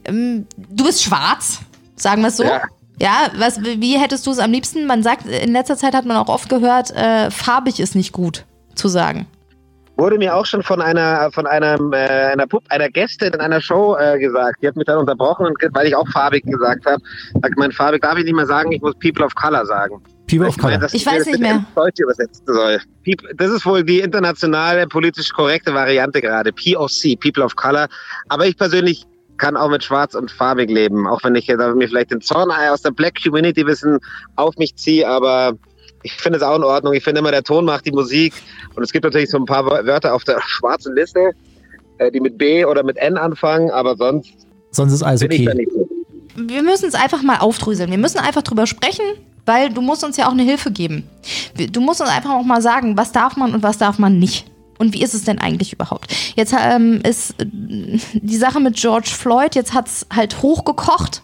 ähm, 0.05 0.47
du 0.57 0.85
bist 0.85 1.03
schwarz, 1.03 1.61
sagen 1.97 2.23
wir 2.23 2.29
es 2.29 2.37
so. 2.37 2.45
Ja. 2.45 2.63
Ja, 3.01 3.31
was, 3.37 3.63
wie 3.63 3.97
hättest 3.97 4.27
du 4.27 4.33
es 4.33 4.41
am 4.41 4.51
liebsten? 4.51 4.85
Man 4.87 5.05
sagt, 5.05 5.25
in 5.25 5.53
letzter 5.53 5.77
Zeit 5.77 5.95
hat 5.95 6.05
man 6.05 6.17
auch 6.17 6.29
oft 6.29 6.49
gehört, 6.49 6.91
äh, 6.91 7.31
farbig 7.31 7.79
ist 7.79 7.95
nicht 7.95 8.11
gut 8.11 8.45
zu 8.75 8.89
sagen. 8.89 9.27
Wurde 9.99 10.17
mir 10.17 10.35
auch 10.35 10.47
schon 10.47 10.63
von 10.63 10.81
einer 10.81 11.31
von 11.33 11.47
einem, 11.47 11.93
äh, 11.93 11.97
einer 11.97 12.47
Pup, 12.47 12.63
einer 12.69 12.89
Gästin 12.89 13.33
in 13.33 13.41
einer 13.41 13.61
Show 13.61 13.97
äh, 13.97 14.19
gesagt. 14.19 14.63
Die 14.63 14.69
hat 14.69 14.77
mich 14.77 14.87
dann 14.87 14.99
unterbrochen, 14.99 15.47
und, 15.47 15.57
weil 15.73 15.89
ich 15.89 15.97
auch 15.97 16.09
farbig 16.09 16.45
gesagt 16.45 16.87
habe. 16.87 17.03
Sagt 17.43 17.59
mein 17.59 17.73
farbig 17.73 18.03
darf 18.03 18.17
ich 18.17 18.25
nicht 18.25 18.35
mehr 18.37 18.47
sagen, 18.47 18.71
ich 18.71 18.81
muss 18.81 18.95
People 19.01 19.25
of 19.25 19.35
Color 19.35 19.67
sagen. 19.67 20.01
People 20.29 20.47
of 20.47 20.57
Ich 20.57 20.63
meine, 20.63 20.79
Color. 20.79 20.95
Ich 20.95 21.05
weiß 21.05 21.27
nicht 21.27 21.41
mehr. 21.41 21.55
ins 21.57 21.75
Deutsche 21.75 22.03
übersetzen 22.05 22.47
soll. 22.47 22.79
Das 23.37 23.51
ist 23.51 23.67
wohl 23.67 23.83
die 23.83 23.99
internationale 23.99 24.87
politisch 24.87 25.33
korrekte 25.33 25.75
Variante 25.75 26.21
gerade. 26.21 26.53
POC, 26.53 27.19
People 27.21 27.43
of 27.43 27.57
Color. 27.57 27.89
Aber 28.29 28.47
ich 28.47 28.57
persönlich 28.57 29.05
kann 29.39 29.57
auch 29.57 29.71
mit 29.71 29.83
Schwarz 29.83 30.15
und 30.15 30.31
farbig 30.31 30.71
leben, 30.71 31.07
auch 31.07 31.23
wenn 31.25 31.35
ich 31.35 31.47
jetzt 31.47 31.59
mir 31.59 31.89
vielleicht 31.89 32.11
den 32.11 32.21
Zorn 32.21 32.51
aus 32.51 32.83
der 32.83 32.91
Black 32.91 33.23
Community 33.23 33.67
wissen 33.67 33.99
auf 34.37 34.57
mich 34.59 34.77
ziehe, 34.77 35.09
aber 35.09 35.55
ich 36.13 36.23
finde 36.23 36.39
es 36.39 36.43
auch 36.43 36.57
in 36.57 36.65
Ordnung. 36.65 36.93
Ich 36.95 37.05
finde 37.05 37.21
immer, 37.21 37.31
der 37.31 37.43
Ton 37.43 37.65
macht 37.65 37.87
die 37.87 37.93
Musik 37.93 38.35
und 38.75 38.83
es 38.83 38.93
gibt 38.93 39.05
natürlich 39.05 39.31
so 39.31 39.39
ein 39.39 39.45
paar 39.45 39.65
Wörter 39.67 40.15
auf 40.15 40.25
der 40.25 40.41
schwarzen 40.47 40.95
Liste, 40.95 41.33
äh, 41.99 42.11
die 42.11 42.21
mit 42.21 42.39
B 42.39 42.65
oder 42.65 42.83
mit 42.83 42.97
N 42.97 43.17
anfangen, 43.17 43.71
aber 43.71 43.97
sonst 43.97 44.33
Sonst 44.71 44.93
ist 44.93 45.03
alles 45.03 45.21
bin 45.21 45.31
ich 45.33 45.45
da 45.45 45.53
okay. 45.53 45.59
nicht 45.59 45.73
so. 45.73 45.89
wir 46.37 46.63
müssen 46.63 46.89
es 46.89 46.95
einfach 46.95 47.23
mal 47.23 47.39
aufdröseln. 47.39 47.91
Wir 47.91 47.99
müssen 47.99 48.19
einfach 48.19 48.43
drüber 48.43 48.67
sprechen, 48.67 49.05
weil 49.47 49.71
du 49.71 49.81
musst 49.81 50.05
uns 50.05 50.17
ja 50.17 50.29
auch 50.29 50.33
eine 50.33 50.43
Hilfe 50.43 50.71
geben. 50.71 51.09
Du 51.73 51.81
musst 51.81 52.01
uns 52.01 52.11
einfach 52.11 52.31
auch 52.31 52.45
mal 52.45 52.61
sagen, 52.61 52.97
was 52.97 53.13
darf 53.13 53.37
man 53.37 53.55
und 53.55 53.63
was 53.63 53.79
darf 53.79 53.99
man 53.99 54.19
nicht. 54.19 54.47
Und 54.79 54.95
wie 54.95 55.03
ist 55.03 55.15
es 55.15 55.25
denn 55.25 55.39
eigentlich 55.39 55.73
überhaupt? 55.73 56.15
Jetzt 56.37 56.55
ähm, 56.57 57.01
ist 57.03 57.31
äh, 57.41 57.47
die 57.47 58.37
Sache 58.37 58.61
mit 58.61 58.77
George 58.77 59.11
Floyd, 59.13 59.57
jetzt 59.57 59.75
hat 59.75 59.89
es 59.89 60.07
halt 60.15 60.41
hochgekocht. 60.43 61.23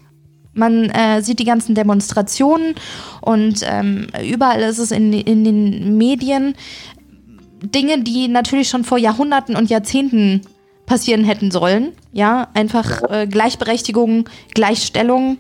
Man 0.55 0.89
äh, 0.91 1.21
sieht 1.21 1.41
die 1.41 1.45
ganzen 1.45 1.75
Demonstrationen 1.75 2.75
und 3.21 3.61
ähm, 3.65 4.07
überall 4.25 4.61
ist 4.63 4.79
es 4.79 4.93
in, 4.93 5.13
in 5.13 5.45
den 5.45 5.99
Medien 5.99 6.55
Dinge, 7.63 8.03
die 8.03 8.29
natürlich 8.29 8.69
schon 8.69 8.85
vor 8.85 8.99
Jahrhunderten 8.99 9.57
und 9.57 9.71
Jahrzehnten 9.71 10.43
passieren 10.87 11.25
hätten 11.25 11.51
sollen. 11.51 11.93
Ja, 12.13 12.49
einfach 12.55 13.03
äh, 13.11 13.27
Gleichberechtigung, 13.27 14.29
Gleichstellung. 14.55 15.39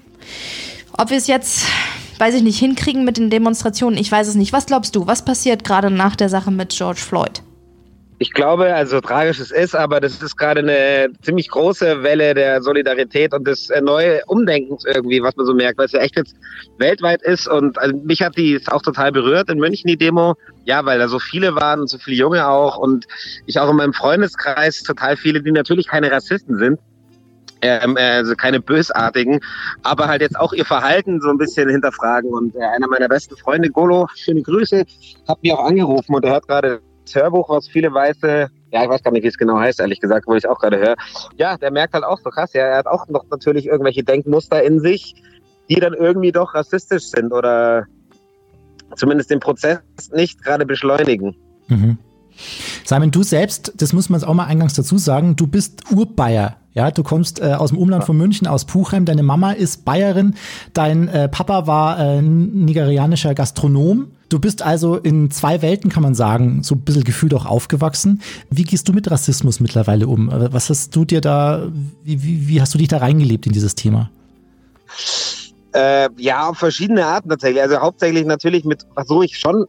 Ob 0.96 1.10
wir 1.10 1.18
es 1.18 1.26
jetzt, 1.26 1.66
weiß 2.18 2.34
ich 2.34 2.42
nicht, 2.42 2.58
hinkriegen 2.58 3.04
mit 3.04 3.18
den 3.18 3.30
Demonstrationen, 3.30 3.98
ich 3.98 4.10
weiß 4.10 4.28
es 4.28 4.34
nicht. 4.34 4.52
Was 4.52 4.66
glaubst 4.66 4.96
du, 4.96 5.06
was 5.06 5.24
passiert 5.24 5.64
gerade 5.64 5.90
nach 5.90 6.16
der 6.16 6.28
Sache 6.28 6.50
mit 6.50 6.70
George 6.70 7.00
Floyd? 7.00 7.42
Ich 8.24 8.32
glaube, 8.32 8.74
also 8.74 9.02
tragisch 9.02 9.38
es 9.38 9.50
ist, 9.50 9.76
aber 9.76 10.00
das 10.00 10.22
ist 10.22 10.38
gerade 10.38 10.60
eine 10.60 11.12
ziemlich 11.20 11.50
große 11.50 12.02
Welle 12.02 12.32
der 12.32 12.62
Solidarität 12.62 13.34
und 13.34 13.46
des 13.46 13.68
äh, 13.68 13.82
neue 13.82 14.22
Umdenkens 14.24 14.86
irgendwie, 14.86 15.22
was 15.22 15.36
man 15.36 15.44
so 15.44 15.52
merkt, 15.52 15.76
weil 15.76 15.84
es 15.84 15.92
ja 15.92 16.00
echt 16.00 16.16
jetzt 16.16 16.34
weltweit 16.78 17.20
ist 17.20 17.46
und 17.46 17.78
also 17.78 17.94
mich 18.02 18.22
hat 18.22 18.38
die 18.38 18.58
auch 18.68 18.80
total 18.80 19.12
berührt 19.12 19.50
in 19.50 19.58
München 19.58 19.88
die 19.88 19.98
Demo, 19.98 20.36
ja, 20.64 20.86
weil 20.86 20.98
da 20.98 21.08
so 21.08 21.18
viele 21.18 21.54
waren 21.54 21.80
und 21.80 21.90
so 21.90 21.98
viele 21.98 22.16
Junge 22.16 22.48
auch 22.48 22.78
und 22.78 23.04
ich 23.44 23.60
auch 23.60 23.68
in 23.68 23.76
meinem 23.76 23.92
Freundeskreis 23.92 24.82
total 24.82 25.18
viele, 25.18 25.42
die 25.42 25.52
natürlich 25.52 25.86
keine 25.86 26.10
Rassisten 26.10 26.56
sind. 26.56 26.80
Ähm, 27.60 27.98
äh, 27.98 28.00
also 28.00 28.34
keine 28.36 28.60
bösartigen, 28.60 29.40
aber 29.82 30.08
halt 30.08 30.22
jetzt 30.22 30.38
auch 30.38 30.54
ihr 30.54 30.64
Verhalten 30.64 31.20
so 31.20 31.28
ein 31.28 31.38
bisschen 31.38 31.68
hinterfragen. 31.68 32.30
Und 32.30 32.56
äh, 32.56 32.60
einer 32.60 32.88
meiner 32.88 33.08
besten 33.08 33.36
Freunde, 33.36 33.70
Golo, 33.70 34.06
schöne 34.14 34.42
Grüße, 34.42 34.84
hat 35.28 35.42
mich 35.42 35.52
auch 35.52 35.64
angerufen 35.64 36.14
und 36.14 36.24
er 36.24 36.32
hört 36.32 36.48
gerade 36.48 36.80
Hörbuch, 37.12 37.48
was 37.48 37.68
viele 37.68 37.92
Weiße, 37.92 38.48
ja, 38.72 38.82
ich 38.82 38.88
weiß 38.88 39.02
gar 39.02 39.10
nicht, 39.10 39.22
wie 39.22 39.28
es 39.28 39.38
genau 39.38 39.58
heißt, 39.58 39.80
ehrlich 39.80 40.00
gesagt, 40.00 40.26
wo 40.26 40.34
ich 40.34 40.48
auch 40.48 40.58
gerade 40.58 40.78
höre. 40.78 40.96
Ja, 41.36 41.56
der 41.56 41.70
merkt 41.70 41.94
halt 41.94 42.04
auch 42.04 42.18
so 42.18 42.30
krass, 42.30 42.52
ja, 42.52 42.62
er 42.62 42.78
hat 42.78 42.86
auch 42.86 43.06
noch 43.08 43.24
natürlich 43.30 43.66
irgendwelche 43.66 44.02
Denkmuster 44.02 44.62
in 44.62 44.80
sich, 44.80 45.14
die 45.68 45.76
dann 45.76 45.94
irgendwie 45.94 46.32
doch 46.32 46.54
rassistisch 46.54 47.04
sind 47.04 47.32
oder 47.32 47.86
zumindest 48.96 49.30
den 49.30 49.40
Prozess 49.40 49.80
nicht 50.12 50.42
gerade 50.42 50.66
beschleunigen. 50.66 51.36
Mhm. 51.68 51.98
Simon, 52.84 53.10
du 53.10 53.22
selbst, 53.22 53.72
das 53.76 53.92
muss 53.92 54.08
man 54.08 54.22
auch 54.24 54.34
mal 54.34 54.46
eingangs 54.46 54.74
dazu 54.74 54.98
sagen, 54.98 55.36
du 55.36 55.46
bist 55.46 55.90
Urbayer. 55.90 56.56
Ja, 56.72 56.90
du 56.90 57.04
kommst 57.04 57.40
äh, 57.40 57.52
aus 57.52 57.70
dem 57.70 57.78
Umland 57.78 58.02
von 58.02 58.16
München, 58.16 58.48
aus 58.48 58.64
Puchheim. 58.64 59.04
Deine 59.04 59.22
Mama 59.22 59.52
ist 59.52 59.84
Bayerin. 59.84 60.34
Dein 60.72 61.06
äh, 61.06 61.28
Papa 61.28 61.68
war 61.68 62.00
äh, 62.00 62.20
nigerianischer 62.20 63.32
Gastronom. 63.34 64.08
Du 64.28 64.38
bist 64.38 64.62
also 64.62 64.96
in 64.96 65.30
zwei 65.30 65.62
Welten, 65.62 65.90
kann 65.90 66.02
man 66.02 66.14
sagen, 66.14 66.62
so 66.62 66.74
ein 66.74 66.80
bisschen 66.80 67.04
gefühlt 67.04 67.34
auch 67.34 67.46
aufgewachsen. 67.46 68.22
Wie 68.50 68.64
gehst 68.64 68.88
du 68.88 68.92
mit 68.92 69.10
Rassismus 69.10 69.60
mittlerweile 69.60 70.06
um? 70.06 70.30
Was 70.32 70.70
hast 70.70 70.96
du 70.96 71.04
dir 71.04 71.20
da, 71.20 71.68
wie, 72.02 72.22
wie, 72.22 72.48
wie 72.48 72.60
hast 72.60 72.74
du 72.74 72.78
dich 72.78 72.88
da 72.88 72.98
reingelebt 72.98 73.46
in 73.46 73.52
dieses 73.52 73.74
Thema? 73.74 74.10
Äh, 75.72 76.08
ja, 76.16 76.48
auf 76.48 76.58
verschiedene 76.58 77.04
Arten 77.04 77.28
tatsächlich. 77.28 77.62
Also 77.62 77.78
hauptsächlich 77.78 78.24
natürlich 78.24 78.64
mit, 78.64 78.86
versuche 78.94 79.24
ich 79.24 79.38
schon 79.38 79.66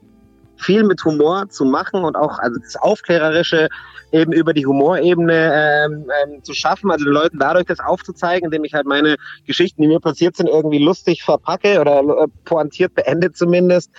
viel 0.58 0.84
mit 0.84 1.04
Humor 1.04 1.50
zu 1.50 1.66
machen 1.66 2.04
und 2.04 2.16
auch 2.16 2.40
also 2.40 2.60
das 2.60 2.76
Aufklärerische 2.76 3.70
eben 4.12 4.32
über 4.32 4.54
die 4.54 4.66
Humorebene 4.66 5.52
ähm, 5.54 6.06
ähm, 6.24 6.44
zu 6.44 6.54
schaffen, 6.54 6.92
also 6.92 7.04
den 7.04 7.14
Leuten 7.14 7.40
dadurch 7.40 7.66
das 7.66 7.80
aufzuzeigen, 7.80 8.46
indem 8.46 8.64
ich 8.64 8.74
halt 8.74 8.86
meine 8.86 9.18
Geschichten, 9.46 9.82
die 9.82 9.88
mir 9.88 10.00
passiert 10.00 10.38
sind, 10.38 10.48
irgendwie 10.48 10.80
lustig 10.80 11.24
verpacke 11.24 11.82
oder 11.82 12.00
äh, 12.00 12.28
pointiert 12.46 12.94
beende 12.94 13.34
zumindest, 13.34 13.92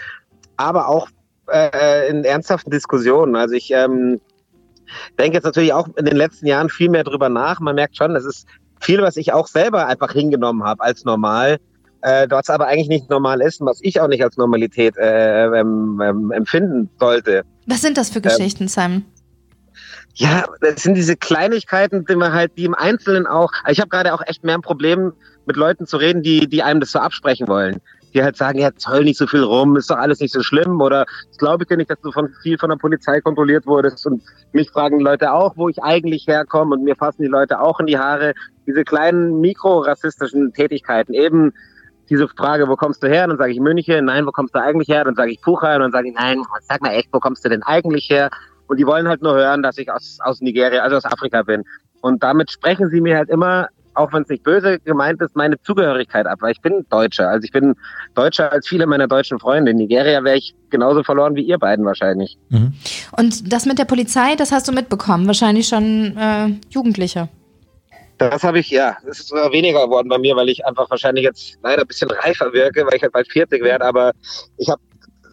aber 0.57 0.89
auch 0.89 1.09
äh, 1.51 2.09
in 2.11 2.25
ernsthaften 2.25 2.71
Diskussionen. 2.71 3.37
Also 3.37 3.55
ich 3.55 3.71
ähm, 3.71 4.21
denke 5.19 5.37
jetzt 5.37 5.45
natürlich 5.45 5.73
auch 5.73 5.89
in 5.97 6.05
den 6.05 6.17
letzten 6.17 6.47
Jahren 6.47 6.69
viel 6.69 6.89
mehr 6.89 7.05
drüber 7.05 7.29
nach. 7.29 7.61
Man 7.61 7.75
merkt 7.75 7.97
schon, 7.97 8.15
es 8.17 8.25
ist 8.25 8.47
viel, 8.81 9.01
was 9.03 9.17
ich 9.17 9.33
auch 9.33 9.47
selber 9.47 9.87
einfach 9.87 10.13
hingenommen 10.13 10.65
habe 10.65 10.83
als 10.83 11.05
normal, 11.05 11.59
äh, 12.03 12.27
was 12.31 12.51
aber 12.51 12.67
eigentlich 12.67 12.89
nicht 12.89 13.11
normal 13.11 13.41
ist 13.41 13.61
und 13.61 13.67
was 13.67 13.81
ich 13.83 14.01
auch 14.01 14.09
nicht 14.09 14.23
als 14.23 14.37
Normalität 14.37 14.97
äh, 14.97 15.47
ähm, 15.47 16.01
ähm, 16.03 16.31
empfinden 16.31 16.91
sollte. 16.99 17.43
Was 17.67 17.83
sind 17.83 17.97
das 17.97 18.11
für 18.11 18.21
Geschichten, 18.21 18.69
Simon? 18.69 19.05
Ja, 20.15 20.45
das 20.63 20.83
sind 20.83 20.95
diese 20.95 21.15
Kleinigkeiten, 21.15 22.07
die 22.07 22.17
man 22.17 22.33
halt, 22.33 22.57
die 22.57 22.65
im 22.65 22.75
Einzelnen 22.75 23.27
auch. 23.27 23.53
Ich 23.69 23.81
habe 23.81 23.91
gerade 23.91 24.15
auch 24.15 24.23
echt 24.27 24.45
mehr 24.45 24.55
ein 24.55 24.63
Problem, 24.63 25.13
mit 25.45 25.57
Leuten 25.57 25.87
zu 25.87 25.99
reden, 25.99 26.23
die, 26.23 26.49
die 26.49 26.63
einem 26.63 26.81
das 26.81 26.93
so 26.93 26.99
absprechen 26.99 27.49
wollen. 27.49 27.81
Die 28.17 28.23
halt 28.23 28.39
sagen, 28.39 28.59
ja, 28.59 28.71
zoll 28.75 29.05
nicht 29.05 29.19
so 29.19 29.27
viel 29.27 29.43
rum, 29.43 29.77
ist 29.77 29.91
doch 29.91 29.99
alles 29.99 30.21
nicht 30.21 30.33
so 30.33 30.41
schlimm 30.41 30.81
oder 30.81 31.05
ich 31.31 31.37
glaube 31.37 31.65
ich 31.65 31.69
dir 31.69 31.77
nicht, 31.77 31.91
dass 31.91 32.01
du 32.01 32.11
von 32.13 32.31
viel 32.43 32.57
von 32.57 32.71
der 32.71 32.77
Polizei 32.77 33.21
kontrolliert 33.21 33.67
wurdest 33.67 34.07
und 34.07 34.23
mich 34.53 34.71
fragen 34.71 35.01
Leute 35.01 35.35
auch, 35.35 35.55
wo 35.59 35.69
ich 35.69 35.83
eigentlich 35.83 36.27
herkomme 36.27 36.77
und 36.77 36.83
mir 36.85 36.97
fassen 36.97 37.21
die 37.21 37.29
Leute 37.29 37.61
auch 37.61 37.79
in 37.79 37.85
die 37.85 37.99
Haare. 37.99 38.33
Diese 38.67 38.85
kleinen 38.85 39.43
mikrorassistischen 39.43 40.55
Tätigkeiten, 40.55 41.13
eben 41.13 41.53
diese 42.09 42.27
Frage, 42.27 42.69
wo 42.69 42.77
kommst 42.77 43.03
du 43.03 43.07
her? 43.07 43.27
Dann 43.27 43.37
sage 43.37 43.53
ich 43.53 43.61
München, 43.61 44.07
nein, 44.07 44.25
wo 44.25 44.31
kommst 44.31 44.55
du 44.55 44.63
eigentlich 44.63 44.89
her? 44.89 45.05
Dann 45.05 45.15
sage 45.15 45.33
ich 45.33 45.43
Pucha 45.43 45.75
und 45.75 45.83
dann 45.83 45.93
sage 45.93 46.09
ich, 46.09 46.15
nein, 46.15 46.41
sag 46.63 46.81
mal 46.81 46.93
echt, 46.93 47.11
wo 47.13 47.21
kommst 47.21 47.45
du 47.45 47.51
denn 47.51 47.63
eigentlich 47.65 48.09
her? 48.09 48.31
Und 48.67 48.79
die 48.79 48.87
wollen 48.87 49.07
halt 49.09 49.21
nur 49.21 49.35
hören, 49.35 49.63
dass 49.63 49.77
ich 49.77 49.93
aus, 49.93 50.19
aus 50.23 50.41
Nigeria, 50.41 50.81
also 50.81 50.97
aus 50.97 51.05
Afrika 51.05 51.43
bin. 51.43 51.65
Und 52.01 52.23
damit 52.23 52.51
sprechen 52.51 52.89
sie 52.89 53.03
mir 53.03 53.19
halt 53.19 53.29
immer, 53.29 53.69
auch 53.97 54.13
wenn 54.13 54.23
es 54.23 54.29
nicht 54.29 54.43
böse 54.43 54.79
gemeint 54.81 55.21
ist, 55.21 55.35
meine 55.35 55.61
Zugehörigkeit 55.63 56.27
ab, 56.27 56.39
weil 56.41 56.53
ich 56.53 56.61
bin 56.61 56.87
Deutscher. 56.91 57.29
Also 57.29 57.45
ich 57.45 57.53
bin 57.53 57.75
Deutscher 58.15 58.53
als 58.53 58.69
viele 58.69 58.87
meiner 58.87 59.09
deutschen 59.09 59.39
Freunde. 59.39 59.71
In 59.71 59.79
Nigeria 59.79 60.23
wäre 60.23 60.37
ich 60.37 60.55
genauso 60.71 61.03
verloren 61.03 61.35
wie 61.35 61.43
ihr 61.43 61.59
beiden 61.59 61.85
wahrscheinlich. 61.85 62.39
Mhm. 62.51 62.75
Und 63.19 63.53
das 63.53 63.67
mit 63.67 63.79
der 63.79 63.85
Polizei, 63.85 64.37
das 64.37 64.53
hast 64.53 64.69
du 64.69 64.73
mitbekommen, 64.73 65.27
wahrscheinlich 65.27 65.69
schon 65.69 66.17
äh, 66.17 66.49
Jugendlicher. 66.71 67.29
Das 68.19 68.43
habe 68.45 68.61
ich, 68.61 68.71
ja, 68.71 68.97
es 69.09 69.21
ist 69.21 69.29
sogar 69.29 69.53
weniger 69.53 69.85
geworden 69.85 70.09
bei 70.09 70.19
mir, 70.19 70.35
weil 70.37 70.49
ich 70.49 70.65
einfach 70.65 70.89
wahrscheinlich 70.89 71.25
jetzt 71.25 71.59
leider 71.63 71.83
ein 71.83 71.87
bisschen 71.87 72.11
reifer 72.11 72.53
wirke, 72.53 72.87
weil 72.87 72.95
ich 72.95 73.03
halt 73.03 73.13
bald 73.13 73.31
40 73.31 73.63
werde, 73.63 73.85
aber 73.85 74.13
ich 74.57 74.71
habe 74.71 74.81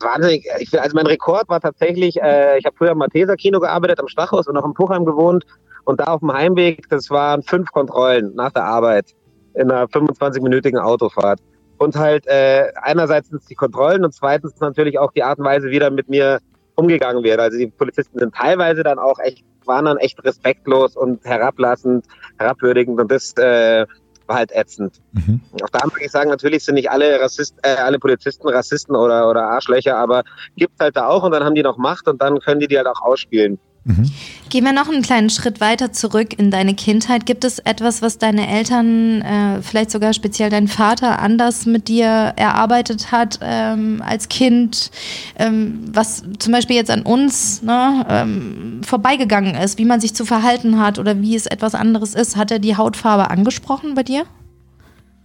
wahnsinnig, 0.02 0.46
ich, 0.60 0.80
also 0.80 0.96
mein 0.96 1.08
Rekord 1.08 1.48
war 1.48 1.62
tatsächlich, 1.62 2.22
äh, 2.22 2.58
ich 2.58 2.66
habe 2.66 2.76
früher 2.76 2.92
im 2.92 2.98
Malteser 2.98 3.38
Kino 3.38 3.62
gearbeitet, 3.62 4.02
am 4.02 4.10
Stachhaus 4.10 4.48
und 4.48 4.58
auch 4.58 4.66
im 4.66 4.74
Puchheim 4.74 5.06
gewohnt 5.06 5.46
und 5.86 6.00
da 6.00 6.06
auf 6.06 6.20
dem 6.22 6.32
Heimweg, 6.32 6.88
das 6.90 7.10
waren 7.10 7.44
fünf 7.44 7.72
Kontrollen 7.72 8.34
nach 8.36 8.52
der 8.52 8.66
Arbeit 8.66 9.14
in 9.56 9.70
einer 9.70 9.86
25-minütigen 9.88 10.78
Autofahrt. 10.78 11.40
Und 11.78 11.96
halt 11.96 12.26
äh, 12.28 12.72
einerseits 12.82 13.30
sind 13.30 13.42
es 13.42 13.48
die 13.48 13.56
Kontrollen 13.56 14.06
und 14.06 14.14
zweitens 14.14 14.60
natürlich 14.60 14.98
auch 15.00 15.12
die 15.12 15.24
Art 15.24 15.40
und 15.40 15.46
Weise, 15.46 15.70
wie 15.70 15.80
dann 15.80 15.96
mit 15.96 16.08
mir 16.08 16.40
umgegangen 16.76 17.24
wird. 17.24 17.40
Also 17.40 17.58
die 17.58 17.68
Polizisten 17.68 18.20
sind 18.20 18.34
teilweise 18.34 18.84
dann 18.84 19.00
auch 19.00 19.20
echt, 19.20 19.44
waren 19.66 19.86
dann 19.86 19.98
echt 19.98 20.24
respektlos 20.24 20.96
und 20.96 21.24
herablassend, 21.26 22.06
herabwürdigend 22.38 23.00
und 23.00 23.12
das 23.12 23.34
äh, 23.38 23.86
war 24.28 24.38
halt 24.38 24.52
ätzend. 24.54 25.02
Mhm. 25.12 25.42
Auch 25.62 25.70
da 25.70 25.86
muss 25.86 26.00
ich 26.00 26.12
sagen, 26.12 26.30
natürlich 26.30 26.64
sind 26.64 26.76
nicht 26.76 26.90
alle 26.90 27.20
Rassisten, 27.20 27.60
äh, 27.64 27.76
alle 27.76 28.00
Polizisten 28.00 28.48
Rassisten 28.48 28.96
oder, 28.96 29.30
oder 29.30 29.44
Arschlöcher, 29.44 29.98
aber 29.98 30.24
gibt 30.56 30.80
halt 30.80 30.96
da 30.96 31.08
auch 31.08 31.24
und 31.24 31.32
dann 31.32 31.44
haben 31.44 31.56
die 31.56 31.64
noch 31.64 31.78
Macht 31.78 32.08
und 32.08 32.22
dann 32.22 32.40
können 32.40 32.60
die 32.60 32.68
die 32.68 32.78
halt 32.78 32.88
auch 32.88 33.02
ausspielen. 33.02 33.60
Mhm. 33.86 34.10
Gehen 34.50 34.64
wir 34.64 34.72
noch 34.72 34.88
einen 34.88 35.02
kleinen 35.02 35.30
Schritt 35.30 35.60
weiter 35.60 35.92
zurück 35.92 36.40
in 36.40 36.52
deine 36.52 36.74
Kindheit. 36.74 37.26
Gibt 37.26 37.44
es 37.44 37.60
etwas, 37.60 38.02
was 38.02 38.18
deine 38.18 38.48
Eltern, 38.48 39.22
äh, 39.22 39.62
vielleicht 39.62 39.92
sogar 39.92 40.14
speziell 40.14 40.50
dein 40.50 40.70
Vater, 40.70 41.20
anders 41.20 41.66
mit 41.66 41.90
dir 41.90 42.06
erarbeitet 42.06 43.12
hat 43.12 43.40
ähm, 43.42 44.02
als 44.06 44.30
Kind, 44.30 44.90
ähm, 45.38 45.82
was 45.92 46.24
zum 46.40 46.54
Beispiel 46.54 46.78
jetzt 46.78 46.92
an 46.92 47.02
uns 47.02 47.62
ne, 47.62 48.06
ähm, 48.10 48.82
vorbeigegangen 48.86 49.56
ist, 49.56 49.78
wie 49.78 49.86
man 49.86 50.00
sich 50.00 50.14
zu 50.14 50.24
verhalten 50.24 50.80
hat 50.80 50.98
oder 50.98 51.22
wie 51.22 51.36
es 51.36 51.46
etwas 51.46 51.76
anderes 51.76 52.16
ist? 52.16 52.38
Hat 52.38 52.52
er 52.52 52.60
die 52.60 52.78
Hautfarbe 52.78 53.30
angesprochen 53.30 53.96
bei 53.96 54.04
dir? 54.04 54.24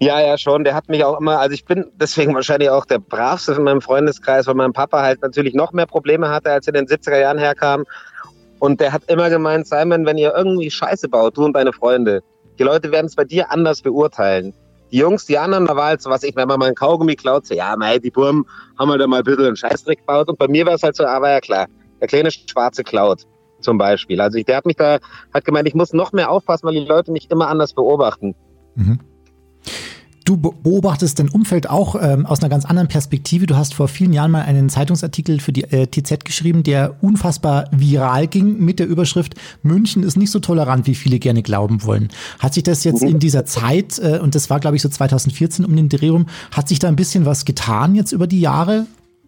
Ja, 0.00 0.20
ja, 0.20 0.38
schon. 0.38 0.62
Der 0.62 0.74
hat 0.74 0.88
mich 0.88 1.04
auch 1.04 1.18
immer, 1.18 1.40
also 1.40 1.54
ich 1.54 1.64
bin 1.64 1.86
deswegen 1.96 2.34
wahrscheinlich 2.34 2.70
auch 2.70 2.84
der 2.84 3.00
bravste 3.00 3.52
in 3.52 3.64
meinem 3.64 3.80
Freundeskreis, 3.80 4.46
weil 4.46 4.54
mein 4.54 4.72
Papa 4.72 5.02
halt 5.02 5.22
natürlich 5.22 5.54
noch 5.54 5.72
mehr 5.72 5.86
Probleme 5.86 6.28
hatte, 6.28 6.52
als 6.52 6.68
er 6.68 6.74
in 6.74 6.86
den 6.86 6.98
70er 6.98 7.18
Jahren 7.18 7.38
herkam. 7.38 7.84
Und 8.58 8.80
der 8.80 8.92
hat 8.92 9.02
immer 9.08 9.30
gemeint, 9.30 9.66
Simon, 9.66 10.04
wenn 10.06 10.18
ihr 10.18 10.34
irgendwie 10.36 10.70
Scheiße 10.70 11.08
baut, 11.08 11.36
du 11.36 11.44
und 11.44 11.54
deine 11.54 11.72
Freunde, 11.72 12.22
die 12.58 12.64
Leute 12.64 12.90
werden 12.90 13.06
es 13.06 13.14
bei 13.14 13.24
dir 13.24 13.50
anders 13.50 13.82
beurteilen. 13.82 14.52
Die 14.90 14.98
Jungs, 14.98 15.26
die 15.26 15.38
anderen, 15.38 15.66
da 15.66 15.76
war 15.76 15.86
halt 15.86 16.02
so 16.02 16.10
was, 16.10 16.22
ich, 16.22 16.34
wenn 16.34 16.48
man 16.48 16.58
mal 16.58 16.68
ein 16.68 16.74
Kaugummi 16.74 17.14
klaut, 17.14 17.46
so, 17.46 17.54
ja, 17.54 17.76
mei, 17.76 17.98
die 17.98 18.10
Burm 18.10 18.46
haben 18.78 18.90
halt 18.90 19.00
da 19.00 19.06
mal 19.06 19.18
ein 19.18 19.24
bisschen 19.24 19.44
einen 19.44 19.56
Scheißdreck 19.56 19.98
gebaut. 19.98 20.28
Und 20.28 20.38
bei 20.38 20.48
mir 20.48 20.66
war 20.66 20.74
es 20.74 20.82
halt 20.82 20.96
so, 20.96 21.04
aber 21.04 21.30
ja 21.30 21.40
klar, 21.40 21.66
der 22.00 22.08
kleine 22.08 22.30
schwarze 22.30 22.84
Klaut 22.84 23.24
zum 23.60 23.76
Beispiel. 23.76 24.20
Also 24.20 24.38
ich, 24.38 24.46
der 24.46 24.56
hat 24.56 24.66
mich 24.66 24.76
da, 24.76 24.98
hat 25.34 25.44
gemeint, 25.44 25.68
ich 25.68 25.74
muss 25.74 25.92
noch 25.92 26.12
mehr 26.12 26.30
aufpassen, 26.30 26.66
weil 26.66 26.74
die 26.74 26.86
Leute 26.86 27.12
mich 27.12 27.30
immer 27.30 27.48
anders 27.48 27.74
beobachten. 27.74 28.34
Mhm. 28.76 29.00
Du 30.28 30.36
beobachtest 30.36 31.18
dein 31.18 31.30
Umfeld 31.30 31.70
auch 31.70 31.94
ähm, 31.98 32.26
aus 32.26 32.42
einer 32.42 32.50
ganz 32.50 32.66
anderen 32.66 32.86
Perspektive. 32.86 33.46
Du 33.46 33.56
hast 33.56 33.72
vor 33.72 33.88
vielen 33.88 34.12
Jahren 34.12 34.30
mal 34.30 34.42
einen 34.42 34.68
Zeitungsartikel 34.68 35.40
für 35.40 35.52
die 35.52 35.64
äh, 35.64 35.86
TZ 35.86 36.22
geschrieben, 36.22 36.62
der 36.62 36.96
unfassbar 37.00 37.64
viral 37.70 38.26
ging 38.26 38.62
mit 38.62 38.78
der 38.78 38.88
Überschrift 38.88 39.36
München 39.62 40.02
ist 40.02 40.18
nicht 40.18 40.30
so 40.30 40.38
tolerant, 40.38 40.86
wie 40.86 40.94
viele 40.94 41.18
gerne 41.18 41.42
glauben 41.42 41.82
wollen. 41.82 42.10
Hat 42.40 42.52
sich 42.52 42.62
das 42.62 42.84
jetzt 42.84 43.02
in 43.02 43.18
dieser 43.18 43.46
Zeit, 43.46 43.98
äh, 44.00 44.18
und 44.18 44.34
das 44.34 44.50
war 44.50 44.60
glaube 44.60 44.76
ich 44.76 44.82
so 44.82 44.90
2014 44.90 45.64
um 45.64 45.74
den 45.74 45.88
Dreh 45.88 46.10
rum, 46.10 46.26
hat 46.54 46.68
sich 46.68 46.78
da 46.78 46.88
ein 46.88 46.96
bisschen 46.96 47.24
was 47.24 47.46
getan 47.46 47.94
jetzt 47.94 48.12
über 48.12 48.26
die 48.26 48.42
Jahre? 48.42 48.84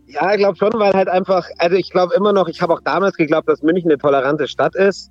Ja, 0.07 0.33
ich 0.33 0.39
glaube 0.39 0.59
schon, 0.59 0.79
weil 0.79 0.93
halt 0.93 1.09
einfach, 1.09 1.47
also 1.57 1.77
ich 1.77 1.89
glaube 1.89 2.13
immer 2.15 2.35
noch, 2.35 2.47
ich 2.47 2.61
habe 2.61 2.75
auch 2.75 2.83
damals 2.85 3.17
geglaubt, 3.17 3.49
dass 3.49 3.63
München 3.63 3.91
eine 3.91 3.97
tolerante 3.97 4.47
Stadt 4.49 4.77
ist. 4.77 5.11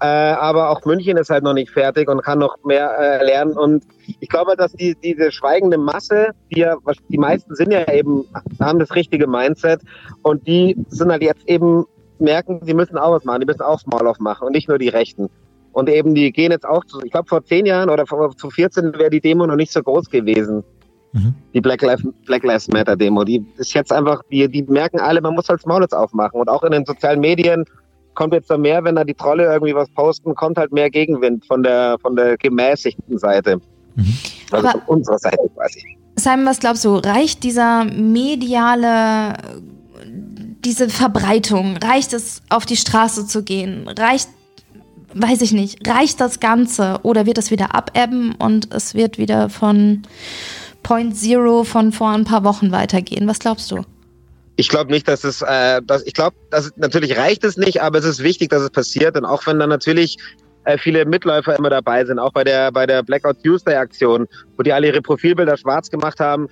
Äh, 0.00 0.06
aber 0.06 0.70
auch 0.70 0.84
München 0.84 1.16
ist 1.16 1.30
halt 1.30 1.42
noch 1.42 1.54
nicht 1.54 1.70
fertig 1.70 2.08
und 2.10 2.22
kann 2.22 2.38
noch 2.38 2.56
mehr 2.64 2.90
äh, 2.98 3.24
lernen. 3.24 3.56
Und 3.56 3.84
ich 4.20 4.28
glaube, 4.28 4.54
dass 4.56 4.72
die, 4.72 4.94
diese 5.02 5.32
schweigende 5.32 5.78
Masse, 5.78 6.32
die, 6.50 6.60
ja, 6.60 6.76
die 7.08 7.18
meisten 7.18 7.54
sind 7.54 7.72
ja 7.72 7.90
eben, 7.90 8.24
haben 8.60 8.78
das 8.78 8.94
richtige 8.94 9.26
Mindset 9.26 9.80
und 10.22 10.46
die 10.46 10.76
sind 10.88 11.10
halt 11.10 11.22
jetzt 11.22 11.48
eben, 11.48 11.86
merken, 12.18 12.60
sie 12.62 12.74
müssen 12.74 12.98
auch 12.98 13.12
was 13.12 13.24
machen, 13.24 13.40
die 13.40 13.46
müssen 13.46 13.62
auch 13.62 13.80
Small 13.80 14.06
Off 14.06 14.18
machen 14.18 14.46
und 14.46 14.52
nicht 14.52 14.68
nur 14.68 14.78
die 14.78 14.88
Rechten. 14.88 15.28
Und 15.72 15.88
eben, 15.88 16.14
die 16.14 16.32
gehen 16.32 16.52
jetzt 16.52 16.66
auch 16.66 16.84
zu, 16.84 17.02
ich 17.02 17.12
glaube, 17.12 17.28
vor 17.28 17.44
zehn 17.44 17.66
Jahren 17.66 17.90
oder 17.90 18.06
vor, 18.06 18.34
zu 18.36 18.50
14 18.50 18.94
wäre 18.94 19.10
die 19.10 19.20
Demo 19.20 19.46
noch 19.46 19.56
nicht 19.56 19.72
so 19.72 19.82
groß 19.82 20.08
gewesen. 20.08 20.64
Mhm. 21.12 21.34
Die 21.52 21.60
Black 21.60 21.82
Lives, 21.82 22.02
Black 22.24 22.44
Lives 22.44 22.68
Matter 22.68 22.96
Demo. 22.96 23.24
Die 23.24 23.44
ist 23.58 23.74
jetzt 23.74 23.92
einfach, 23.92 24.22
die, 24.30 24.48
die 24.48 24.62
merken 24.62 25.00
alle, 25.00 25.20
man 25.20 25.34
muss 25.34 25.48
halt 25.48 25.60
Small 25.60 25.82
jetzt 25.82 25.94
aufmachen. 25.94 26.40
Und 26.40 26.48
auch 26.48 26.62
in 26.62 26.72
den 26.72 26.86
sozialen 26.86 27.20
Medien 27.20 27.66
kommt 28.16 28.34
jetzt 28.34 28.50
da 28.50 28.58
mehr, 28.58 28.82
wenn 28.82 28.96
da 28.96 29.04
die 29.04 29.14
Trolle 29.14 29.44
irgendwie 29.44 29.74
was 29.74 29.88
posten, 29.90 30.34
kommt 30.34 30.58
halt 30.58 30.72
mehr 30.72 30.90
Gegenwind 30.90 31.46
von 31.46 31.62
der, 31.62 31.96
von 32.00 32.16
der 32.16 32.36
gemäßigten 32.36 33.18
Seite. 33.18 33.60
Mhm. 33.94 34.18
Also 34.50 34.68
Aber 34.68 34.80
von 34.80 34.96
unserer 34.96 35.18
Seite 35.18 35.48
quasi. 35.54 35.84
Simon, 36.16 36.46
was 36.46 36.58
glaubst 36.58 36.84
du, 36.84 36.96
reicht 36.96 37.44
dieser 37.44 37.84
mediale, 37.84 39.34
diese 40.64 40.88
Verbreitung, 40.88 41.76
reicht 41.76 42.12
es, 42.12 42.42
auf 42.48 42.66
die 42.66 42.76
Straße 42.76 43.26
zu 43.26 43.44
gehen? 43.44 43.86
Reicht, 43.88 44.28
weiß 45.14 45.42
ich 45.42 45.52
nicht, 45.52 45.86
reicht 45.86 46.20
das 46.20 46.40
Ganze 46.40 47.00
oder 47.02 47.26
wird 47.26 47.38
es 47.38 47.50
wieder 47.50 47.74
abebben 47.74 48.34
und 48.34 48.74
es 48.74 48.94
wird 48.94 49.18
wieder 49.18 49.50
von 49.50 50.02
Point 50.82 51.16
Zero 51.16 51.64
von 51.64 51.92
vor 51.92 52.10
ein 52.10 52.24
paar 52.24 52.44
Wochen 52.44 52.72
weitergehen? 52.72 53.28
Was 53.28 53.40
glaubst 53.40 53.70
du? 53.70 53.82
Ich 54.56 54.68
glaube 54.68 54.90
nicht, 54.90 55.06
dass 55.06 55.24
es, 55.24 55.42
äh, 55.42 55.80
dass, 55.84 56.04
ich 56.06 56.14
glaube, 56.14 56.36
dass 56.50 56.72
natürlich 56.76 57.16
reicht 57.16 57.44
es 57.44 57.56
nicht, 57.56 57.82
aber 57.82 57.98
es 57.98 58.04
ist 58.04 58.22
wichtig, 58.22 58.50
dass 58.50 58.62
es 58.62 58.70
passiert. 58.70 59.16
Und 59.16 59.24
auch 59.24 59.46
wenn 59.46 59.58
dann 59.58 59.68
natürlich 59.68 60.16
äh, 60.64 60.78
viele 60.78 61.04
Mitläufer 61.04 61.56
immer 61.56 61.70
dabei 61.70 62.04
sind, 62.04 62.18
auch 62.18 62.32
bei 62.32 62.42
der 62.42 62.72
bei 62.72 62.86
der 62.86 63.02
Blackout 63.02 63.42
Tuesday 63.42 63.76
Aktion, 63.76 64.26
wo 64.56 64.62
die 64.62 64.72
alle 64.72 64.88
ihre 64.88 65.02
Profilbilder 65.02 65.56
schwarz 65.56 65.90
gemacht 65.90 66.20
haben, 66.20 66.48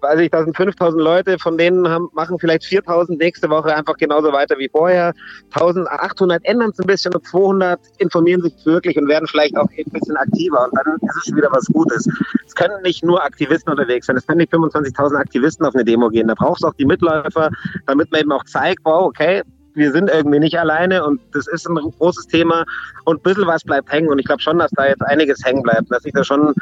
weiß 0.00 0.20
ich, 0.20 0.30
da 0.30 0.44
sind 0.44 0.56
5000 0.56 1.02
Leute, 1.02 1.38
von 1.38 1.56
denen 1.56 1.88
haben, 1.88 2.08
machen 2.12 2.38
vielleicht 2.38 2.64
4000 2.64 3.18
nächste 3.18 3.48
Woche 3.48 3.74
einfach 3.74 3.96
genauso 3.96 4.32
weiter 4.32 4.58
wie 4.58 4.68
vorher. 4.68 5.12
1800 5.52 6.44
ändern 6.44 6.70
es 6.70 6.78
ein 6.78 6.86
bisschen 6.86 7.14
und 7.14 7.26
200 7.26 7.80
informieren 7.98 8.42
sich 8.42 8.54
wirklich 8.64 8.96
und 8.96 9.08
werden 9.08 9.26
vielleicht 9.26 9.56
auch 9.56 9.68
ein 9.76 9.92
bisschen 9.92 10.16
aktiver 10.16 10.64
und 10.64 10.76
dann 10.76 10.96
ist 11.02 11.16
es 11.16 11.24
schon 11.24 11.36
wieder 11.36 11.50
was 11.50 11.66
Gutes. 11.66 12.08
Es 12.46 12.54
können 12.54 12.82
nicht 12.82 13.04
nur 13.04 13.22
Aktivisten 13.22 13.70
unterwegs 13.70 14.06
sein, 14.06 14.16
es 14.16 14.26
können 14.26 14.38
nicht 14.38 14.52
25.000 14.52 15.16
Aktivisten 15.16 15.66
auf 15.66 15.74
eine 15.74 15.84
Demo 15.84 16.08
gehen. 16.08 16.28
Da 16.28 16.34
braucht 16.34 16.60
es 16.62 16.64
auch 16.64 16.74
die 16.74 16.86
Mitläufer, 16.86 17.50
damit 17.86 18.10
man 18.12 18.20
eben 18.20 18.32
auch 18.32 18.44
zeigt, 18.44 18.80
wow, 18.84 19.04
okay, 19.06 19.42
wir 19.74 19.92
sind 19.92 20.08
irgendwie 20.10 20.38
nicht 20.38 20.58
alleine 20.58 21.04
und 21.04 21.20
das 21.32 21.46
ist 21.46 21.68
ein 21.68 21.74
großes 21.76 22.26
Thema 22.28 22.64
und 23.04 23.20
ein 23.20 23.22
bisschen 23.22 23.46
was 23.46 23.62
bleibt 23.62 23.92
hängen 23.92 24.08
und 24.08 24.18
ich 24.18 24.24
glaube 24.24 24.40
schon, 24.40 24.58
dass 24.58 24.70
da 24.72 24.86
jetzt 24.86 25.02
einiges 25.02 25.44
hängen 25.44 25.62
bleibt, 25.62 25.90
dass 25.90 26.02
sich 26.02 26.14
da 26.14 26.24
schon 26.24 26.54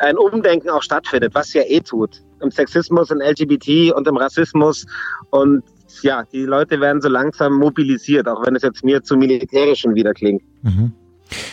ein 0.00 0.16
Umdenken 0.16 0.68
auch 0.70 0.82
stattfindet, 0.82 1.34
was 1.34 1.52
ja 1.52 1.62
eh 1.62 1.80
tut. 1.80 2.22
Im 2.42 2.50
Sexismus, 2.50 3.10
im 3.10 3.20
LGBT 3.20 3.92
und 3.94 4.06
im 4.06 4.16
Rassismus. 4.16 4.86
Und 5.30 5.62
ja, 6.02 6.24
die 6.32 6.42
Leute 6.42 6.80
werden 6.80 7.00
so 7.00 7.08
langsam 7.08 7.54
mobilisiert, 7.54 8.28
auch 8.28 8.44
wenn 8.46 8.56
es 8.56 8.62
jetzt 8.62 8.84
mir 8.84 9.02
zu 9.02 9.16
militärischen 9.16 9.94
wieder 9.94 10.14
klingt. 10.14 10.42
Mhm. 10.62 10.92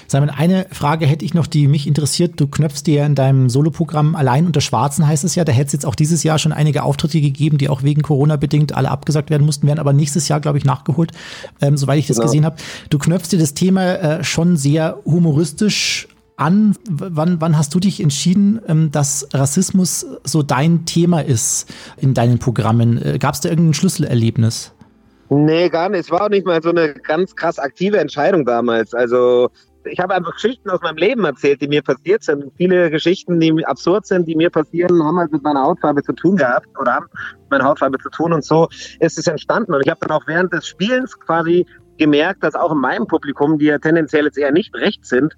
Simon, 0.07 0.29
eine 0.29 0.67
Frage 0.71 1.05
hätte 1.05 1.25
ich 1.25 1.33
noch, 1.33 1.47
die 1.47 1.67
mich 1.67 1.87
interessiert. 1.87 2.39
Du 2.39 2.47
knöpfst 2.47 2.83
dir 2.85 3.05
in 3.05 3.15
deinem 3.15 3.49
Soloprogramm 3.49 4.15
allein 4.15 4.45
unter 4.45 4.61
Schwarzen 4.61 5.07
heißt 5.07 5.23
es 5.23 5.35
ja. 5.35 5.43
Da 5.43 5.51
hätte 5.51 5.67
es 5.67 5.73
jetzt 5.73 5.85
auch 5.85 5.95
dieses 5.95 6.23
Jahr 6.23 6.39
schon 6.39 6.53
einige 6.53 6.83
Auftritte 6.83 7.19
gegeben, 7.19 7.57
die 7.57 7.69
auch 7.69 7.83
wegen 7.83 8.01
Corona 8.01 8.37
bedingt 8.37 8.75
alle 8.75 8.89
abgesagt 8.89 9.29
werden 9.29 9.45
mussten, 9.45 9.67
werden 9.67 9.79
aber 9.79 9.93
nächstes 9.93 10.27
Jahr, 10.27 10.39
glaube 10.39 10.57
ich, 10.57 10.65
nachgeholt, 10.65 11.11
ähm, 11.61 11.77
soweit 11.77 11.99
ich 11.99 12.07
das 12.07 12.17
genau. 12.17 12.27
gesehen 12.27 12.45
habe. 12.45 12.57
Du 12.89 12.97
knöpfst 12.99 13.29
dir 13.31 13.39
das 13.39 13.53
Thema 13.53 13.95
äh, 13.95 14.23
schon 14.23 14.57
sehr 14.57 14.99
humoristisch 15.05 16.07
an? 16.37 16.75
Wann, 16.89 17.41
wann 17.41 17.57
hast 17.57 17.73
du 17.73 17.79
dich 17.79 18.01
entschieden, 18.01 18.61
ähm, 18.67 18.91
dass 18.91 19.27
Rassismus 19.33 20.05
so 20.23 20.43
dein 20.43 20.85
Thema 20.85 21.21
ist 21.21 21.73
in 21.97 22.13
deinen 22.13 22.39
Programmen? 22.39 23.19
Gab 23.19 23.33
es 23.35 23.41
da 23.41 23.49
irgendein 23.49 23.73
Schlüsselerlebnis? 23.73 24.73
Nee, 25.29 25.69
gar 25.69 25.89
nicht. 25.89 26.01
Es 26.01 26.11
war 26.11 26.23
auch 26.23 26.29
nicht 26.29 26.45
mal 26.45 26.61
so 26.61 26.69
eine 26.69 26.93
ganz 26.93 27.35
krass 27.35 27.57
aktive 27.57 27.97
Entscheidung 27.97 28.45
damals. 28.45 28.93
Also 28.93 29.49
ich 29.85 29.99
habe 29.99 30.13
einfach 30.13 30.33
Geschichten 30.33 30.69
aus 30.69 30.81
meinem 30.81 30.97
Leben 30.97 31.25
erzählt, 31.25 31.61
die 31.61 31.67
mir 31.67 31.81
passiert 31.81 32.23
sind. 32.23 32.51
Viele 32.57 32.89
Geschichten, 32.89 33.39
die 33.39 33.65
absurd 33.65 34.05
sind, 34.05 34.27
die 34.27 34.35
mir 34.35 34.49
passieren, 34.49 35.03
haben 35.03 35.17
halt 35.17 35.31
mit 35.31 35.43
meiner 35.43 35.63
Hautfarbe 35.63 36.03
zu 36.03 36.13
tun 36.13 36.37
gehabt 36.37 36.67
oder 36.79 36.95
haben 36.95 37.05
mit 37.41 37.51
meiner 37.51 37.65
Hautfarbe 37.65 37.97
zu 37.99 38.09
tun. 38.09 38.33
Und 38.33 38.43
so 38.43 38.67
ist 38.99 39.17
es 39.17 39.27
entstanden. 39.27 39.73
Und 39.73 39.81
ich 39.83 39.89
habe 39.89 39.99
dann 40.01 40.11
auch 40.11 40.25
während 40.27 40.53
des 40.53 40.67
Spielens 40.67 41.19
quasi 41.19 41.65
gemerkt, 41.97 42.43
dass 42.43 42.55
auch 42.55 42.71
in 42.71 42.79
meinem 42.79 43.07
Publikum, 43.07 43.57
die 43.57 43.65
ja 43.65 43.77
tendenziell 43.77 44.25
jetzt 44.25 44.37
eher 44.37 44.51
nicht 44.51 44.75
rechts 44.75 45.09
sind, 45.09 45.35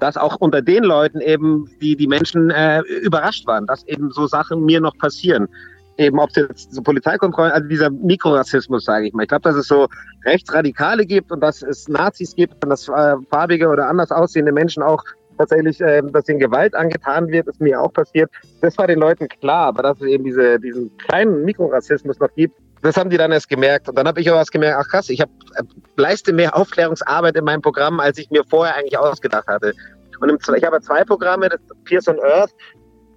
dass 0.00 0.16
auch 0.16 0.36
unter 0.36 0.62
den 0.62 0.84
Leuten 0.84 1.20
eben 1.20 1.68
die, 1.80 1.96
die 1.96 2.06
Menschen 2.06 2.50
äh, 2.50 2.80
überrascht 3.02 3.46
waren, 3.46 3.66
dass 3.66 3.86
eben 3.86 4.10
so 4.10 4.26
Sachen 4.26 4.64
mir 4.64 4.80
noch 4.80 4.96
passieren. 4.98 5.48
Eben 5.96 6.20
ob 6.20 6.30
es 6.30 6.36
jetzt 6.36 6.72
so 6.72 6.80
Polizeikontrollen, 6.80 7.50
also 7.50 7.68
dieser 7.68 7.90
Mikrorassismus, 7.90 8.84
sage 8.84 9.08
ich 9.08 9.12
mal. 9.12 9.24
Ich 9.24 9.28
glaube, 9.28 9.42
dass 9.42 9.56
es 9.56 9.66
so 9.66 9.88
Rechtsradikale 10.24 11.04
gibt 11.04 11.32
und 11.32 11.40
dass 11.40 11.62
es 11.62 11.88
Nazis 11.88 12.36
gibt 12.36 12.62
und 12.64 12.70
dass 12.70 12.88
äh, 12.88 13.16
farbige 13.30 13.68
oder 13.68 13.88
anders 13.88 14.12
aussehende 14.12 14.52
Menschen 14.52 14.82
auch 14.82 15.02
tatsächlich, 15.38 15.80
äh, 15.80 16.02
dass 16.12 16.28
ihnen 16.28 16.38
Gewalt 16.38 16.74
angetan 16.74 17.28
wird, 17.28 17.48
ist 17.48 17.60
mir 17.60 17.80
auch 17.80 17.92
passiert. 17.92 18.30
Das 18.60 18.76
war 18.78 18.86
den 18.86 18.98
Leuten 18.98 19.28
klar, 19.28 19.68
aber 19.68 19.82
dass 19.82 20.00
es 20.00 20.06
eben 20.06 20.24
diese, 20.24 20.60
diesen 20.60 20.96
kleinen 20.98 21.44
Mikrorassismus 21.44 22.18
noch 22.18 22.32
gibt, 22.34 22.54
das 22.82 22.96
haben 22.96 23.10
die 23.10 23.16
dann 23.16 23.32
erst 23.32 23.48
gemerkt. 23.48 23.88
Und 23.88 23.96
dann 23.96 24.06
habe 24.06 24.20
ich 24.20 24.30
auch 24.30 24.36
was 24.36 24.50
gemerkt, 24.50 24.78
ach 24.80 24.88
krass, 24.88 25.08
ich 25.08 25.20
hab, 25.20 25.28
äh, 25.56 25.62
leiste 25.96 26.32
mehr 26.32 26.56
Aufklärungsarbeit 26.56 27.36
in 27.36 27.44
meinem 27.44 27.62
Programm, 27.62 28.00
als 28.00 28.18
ich 28.18 28.30
mir 28.30 28.44
vorher 28.48 28.76
eigentlich 28.76 28.98
ausgedacht 28.98 29.46
hatte. 29.48 29.74
Und 30.20 30.28
im, 30.28 30.38
ich 30.56 30.64
habe 30.64 30.80
zwei 30.80 31.04
Programme, 31.04 31.48
das 31.48 31.60
Pierce 31.84 32.08
on 32.08 32.18
Earth, 32.20 32.50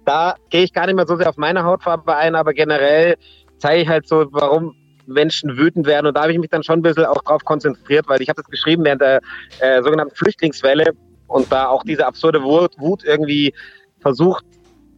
da 0.04 0.34
gehe 0.50 0.62
ich 0.62 0.72
gar 0.72 0.86
nicht 0.86 0.96
mehr 0.96 1.06
so 1.06 1.16
sehr 1.16 1.28
auf 1.28 1.36
meine 1.36 1.64
Hautfarbe 1.64 2.14
ein, 2.16 2.34
aber 2.34 2.52
generell 2.54 3.16
zeige 3.58 3.82
ich 3.82 3.88
halt 3.88 4.08
so, 4.08 4.26
warum 4.30 4.74
Menschen 5.06 5.56
wütend 5.56 5.86
werden. 5.86 6.06
Und 6.06 6.16
da 6.16 6.22
habe 6.22 6.32
ich 6.32 6.38
mich 6.38 6.50
dann 6.50 6.62
schon 6.62 6.80
ein 6.80 6.82
bisschen 6.82 7.04
auch 7.04 7.22
drauf 7.22 7.44
konzentriert, 7.44 8.08
weil 8.08 8.22
ich 8.22 8.28
habe 8.28 8.40
das 8.40 8.50
geschrieben 8.50 8.84
während 8.84 9.00
der 9.00 9.20
äh, 9.60 9.82
sogenannten 9.82 10.14
Flüchtlingswelle 10.14 10.92
und 11.28 11.50
da 11.50 11.68
auch 11.68 11.82
diese 11.84 12.06
absurde 12.06 12.42
Wut, 12.42 12.78
Wut 12.78 13.04
irgendwie 13.04 13.54
versucht 14.00 14.44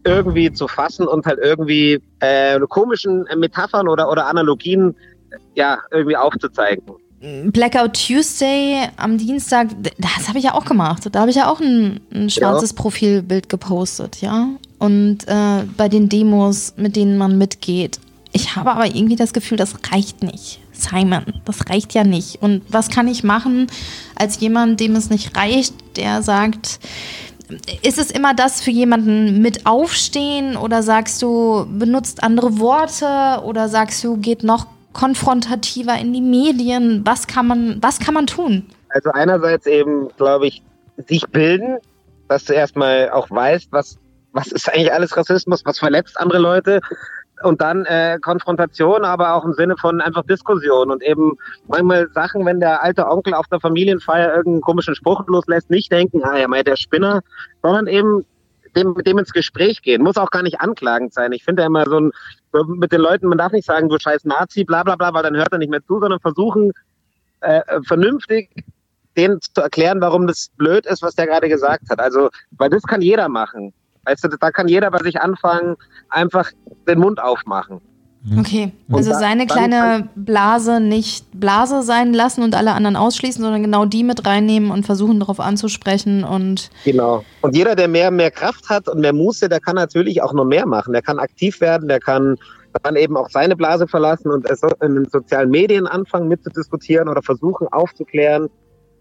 irgendwie 0.04 0.52
zu 0.52 0.68
fassen 0.68 1.06
und 1.06 1.26
halt 1.26 1.38
irgendwie 1.42 2.00
äh, 2.20 2.58
komischen 2.68 3.26
Metaphern 3.36 3.88
oder, 3.88 4.10
oder 4.10 4.26
Analogien 4.26 4.94
äh, 5.30 5.36
ja 5.54 5.78
irgendwie 5.90 6.16
aufzuzeigen. 6.16 6.84
Blackout 7.46 7.94
Tuesday 7.94 8.86
am 8.98 9.16
Dienstag, 9.16 9.68
das 9.96 10.28
habe 10.28 10.38
ich 10.38 10.44
ja 10.44 10.54
auch 10.54 10.66
gemacht. 10.66 11.08
Da 11.10 11.20
habe 11.20 11.30
ich 11.30 11.36
ja 11.36 11.50
auch 11.50 11.58
ein, 11.58 12.00
ein 12.12 12.28
schwarzes 12.28 12.74
Profilbild 12.74 13.48
gepostet, 13.48 14.20
ja. 14.20 14.48
Und 14.78 15.26
äh, 15.26 15.62
bei 15.78 15.88
den 15.88 16.10
Demos, 16.10 16.74
mit 16.76 16.96
denen 16.96 17.16
man 17.16 17.38
mitgeht. 17.38 17.98
Ich 18.32 18.56
habe 18.56 18.72
aber 18.72 18.86
irgendwie 18.86 19.16
das 19.16 19.32
Gefühl, 19.32 19.56
das 19.56 19.74
reicht 19.90 20.22
nicht. 20.22 20.60
Simon, 20.72 21.24
das 21.46 21.70
reicht 21.70 21.94
ja 21.94 22.04
nicht. 22.04 22.42
Und 22.42 22.62
was 22.68 22.90
kann 22.90 23.08
ich 23.08 23.24
machen 23.24 23.68
als 24.16 24.40
jemand, 24.40 24.80
dem 24.80 24.94
es 24.96 25.08
nicht 25.08 25.36
reicht, 25.36 25.74
der 25.96 26.20
sagt, 26.20 26.80
ist 27.82 27.98
es 27.98 28.10
immer 28.10 28.34
das 28.34 28.60
für 28.60 28.70
jemanden 28.70 29.40
mit 29.42 29.66
aufstehen 29.66 30.56
oder 30.56 30.82
sagst 30.82 31.20
du, 31.22 31.66
benutzt 31.68 32.22
andere 32.22 32.58
Worte 32.58 33.42
oder 33.44 33.68
sagst 33.68 34.02
du, 34.04 34.16
geht 34.16 34.42
noch 34.42 34.66
konfrontativer 34.92 35.98
in 35.98 36.12
die 36.12 36.20
Medien? 36.20 37.02
Was 37.04 37.26
kann 37.26 37.46
man, 37.46 37.82
was 37.82 37.98
kann 37.98 38.14
man 38.14 38.26
tun? 38.26 38.66
Also 38.88 39.10
einerseits 39.10 39.66
eben, 39.66 40.08
glaube 40.16 40.46
ich, 40.46 40.62
sich 41.08 41.26
bilden, 41.28 41.78
dass 42.28 42.44
du 42.44 42.52
erstmal 42.52 43.10
auch 43.10 43.30
weißt, 43.30 43.68
was, 43.72 43.98
was 44.32 44.52
ist 44.52 44.68
eigentlich 44.68 44.92
alles 44.92 45.16
Rassismus, 45.16 45.64
was 45.64 45.78
verletzt 45.78 46.18
andere 46.18 46.38
Leute. 46.38 46.80
Und 47.44 47.60
dann 47.60 47.84
äh, 47.84 48.18
Konfrontation, 48.20 49.04
aber 49.04 49.34
auch 49.34 49.44
im 49.44 49.52
Sinne 49.52 49.76
von 49.76 50.00
einfach 50.00 50.24
Diskussion 50.24 50.90
und 50.90 51.02
eben 51.02 51.32
manchmal 51.68 52.08
Sachen, 52.14 52.44
wenn 52.46 52.58
der 52.58 52.82
alte 52.82 53.06
Onkel 53.06 53.34
auf 53.34 53.46
der 53.48 53.60
Familienfeier 53.60 54.34
irgendeinen 54.34 54.62
komischen 54.62 54.94
Spruch 54.94 55.26
loslässt, 55.26 55.70
nicht 55.70 55.92
denken, 55.92 56.22
ah 56.24 56.38
ja, 56.38 56.48
meint 56.48 56.66
der 56.66 56.76
Spinner, 56.76 57.20
sondern 57.62 57.86
eben 57.86 58.24
dem, 58.74 58.94
mit 58.94 59.06
dem 59.06 59.18
ins 59.18 59.32
Gespräch 59.32 59.82
gehen. 59.82 60.02
Muss 60.02 60.16
auch 60.16 60.30
gar 60.30 60.42
nicht 60.42 60.60
anklagend 60.60 61.12
sein. 61.12 61.32
Ich 61.32 61.44
finde 61.44 61.62
ja 61.62 61.66
immer 61.66 61.84
so 61.84 62.00
ein, 62.00 62.12
mit 62.66 62.92
den 62.92 63.00
Leuten, 63.00 63.28
man 63.28 63.38
darf 63.38 63.52
nicht 63.52 63.66
sagen, 63.66 63.88
du 63.88 63.98
scheiß 63.98 64.24
Nazi, 64.24 64.64
bla 64.64 64.82
bla 64.82 64.96
bla, 64.96 65.12
weil 65.12 65.22
dann 65.22 65.36
hört 65.36 65.52
er 65.52 65.58
nicht 65.58 65.70
mehr 65.70 65.84
zu, 65.84 66.00
sondern 66.00 66.20
versuchen, 66.20 66.72
äh, 67.40 67.60
vernünftig 67.86 68.50
denen 69.16 69.40
zu 69.40 69.60
erklären, 69.60 70.00
warum 70.00 70.26
das 70.26 70.50
blöd 70.56 70.86
ist, 70.86 71.02
was 71.02 71.14
der 71.14 71.26
gerade 71.26 71.48
gesagt 71.48 71.88
hat. 71.90 72.00
Also, 72.00 72.30
weil 72.52 72.70
das 72.70 72.82
kann 72.82 73.00
jeder 73.00 73.28
machen. 73.28 73.72
Weißt 74.04 74.24
du, 74.24 74.28
da 74.28 74.50
kann 74.50 74.68
jeder 74.68 74.90
bei 74.90 74.98
sich 75.02 75.20
anfangen, 75.20 75.76
einfach 76.08 76.50
den 76.88 76.98
Mund 76.98 77.20
aufmachen. 77.22 77.80
Okay, 78.38 78.72
also 78.90 79.10
da- 79.10 79.18
seine 79.18 79.46
kleine 79.46 80.08
Blase 80.14 80.80
nicht 80.80 81.26
Blase 81.38 81.82
sein 81.82 82.14
lassen 82.14 82.42
und 82.42 82.54
alle 82.54 82.72
anderen 82.72 82.96
ausschließen, 82.96 83.42
sondern 83.42 83.62
genau 83.62 83.84
die 83.84 84.02
mit 84.02 84.24
reinnehmen 84.26 84.70
und 84.70 84.86
versuchen 84.86 85.20
darauf 85.20 85.40
anzusprechen 85.40 86.24
und 86.24 86.70
Genau. 86.86 87.22
Und 87.42 87.54
jeder, 87.54 87.74
der 87.76 87.86
mehr, 87.86 88.10
mehr 88.10 88.30
Kraft 88.30 88.70
hat 88.70 88.88
und 88.88 89.00
mehr 89.00 89.12
Muße, 89.12 89.50
der 89.50 89.60
kann 89.60 89.74
natürlich 89.74 90.22
auch 90.22 90.32
noch 90.32 90.46
mehr 90.46 90.64
machen. 90.64 90.94
Der 90.94 91.02
kann 91.02 91.18
aktiv 91.18 91.60
werden, 91.60 91.86
der 91.86 92.00
kann 92.00 92.36
dann 92.82 92.96
eben 92.96 93.14
auch 93.18 93.28
seine 93.28 93.56
Blase 93.56 93.86
verlassen 93.86 94.30
und 94.30 94.48
es 94.48 94.62
in 94.82 94.94
den 94.94 95.08
sozialen 95.10 95.50
Medien 95.50 95.86
anfangen 95.86 96.26
mitzudiskutieren 96.26 97.08
oder 97.10 97.22
versuchen 97.22 97.68
aufzuklären. 97.68 98.48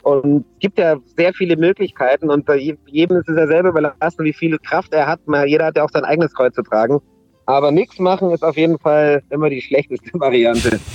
Und 0.04 0.46
es 0.56 0.60
gibt 0.60 0.78
ja 0.80 0.98
sehr 1.18 1.34
viele 1.34 1.58
Möglichkeiten 1.58 2.30
und 2.30 2.46
bei 2.46 2.58
je- 2.58 2.78
jedem 2.88 3.18
ist 3.18 3.28
es 3.30 3.38
ja 3.38 3.48
selber 3.48 3.70
überlassen, 3.70 4.24
wie 4.24 4.34
viel 4.34 4.58
Kraft 4.60 4.94
er 4.94 5.08
hat. 5.08 5.26
Mal- 5.28 5.48
Jeder 5.48 5.66
hat 5.66 5.78
ja 5.78 5.84
auch 5.84 5.90
sein 5.92 6.04
eigenes 6.06 6.34
Kreuz 6.34 6.54
zu 6.56 6.62
tragen. 6.62 7.00
Aber 7.46 7.72
nichts 7.72 8.00
machen 8.00 8.30
ist 8.32 8.42
auf 8.44 8.56
jeden 8.56 8.80
Fall 8.80 9.22
immer 9.30 9.50
die 9.50 9.62
schlechteste 9.68 10.12
Variante. 10.14 10.80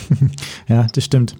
Ja, 0.70 0.86
das 0.94 1.02
stimmt. 1.04 1.34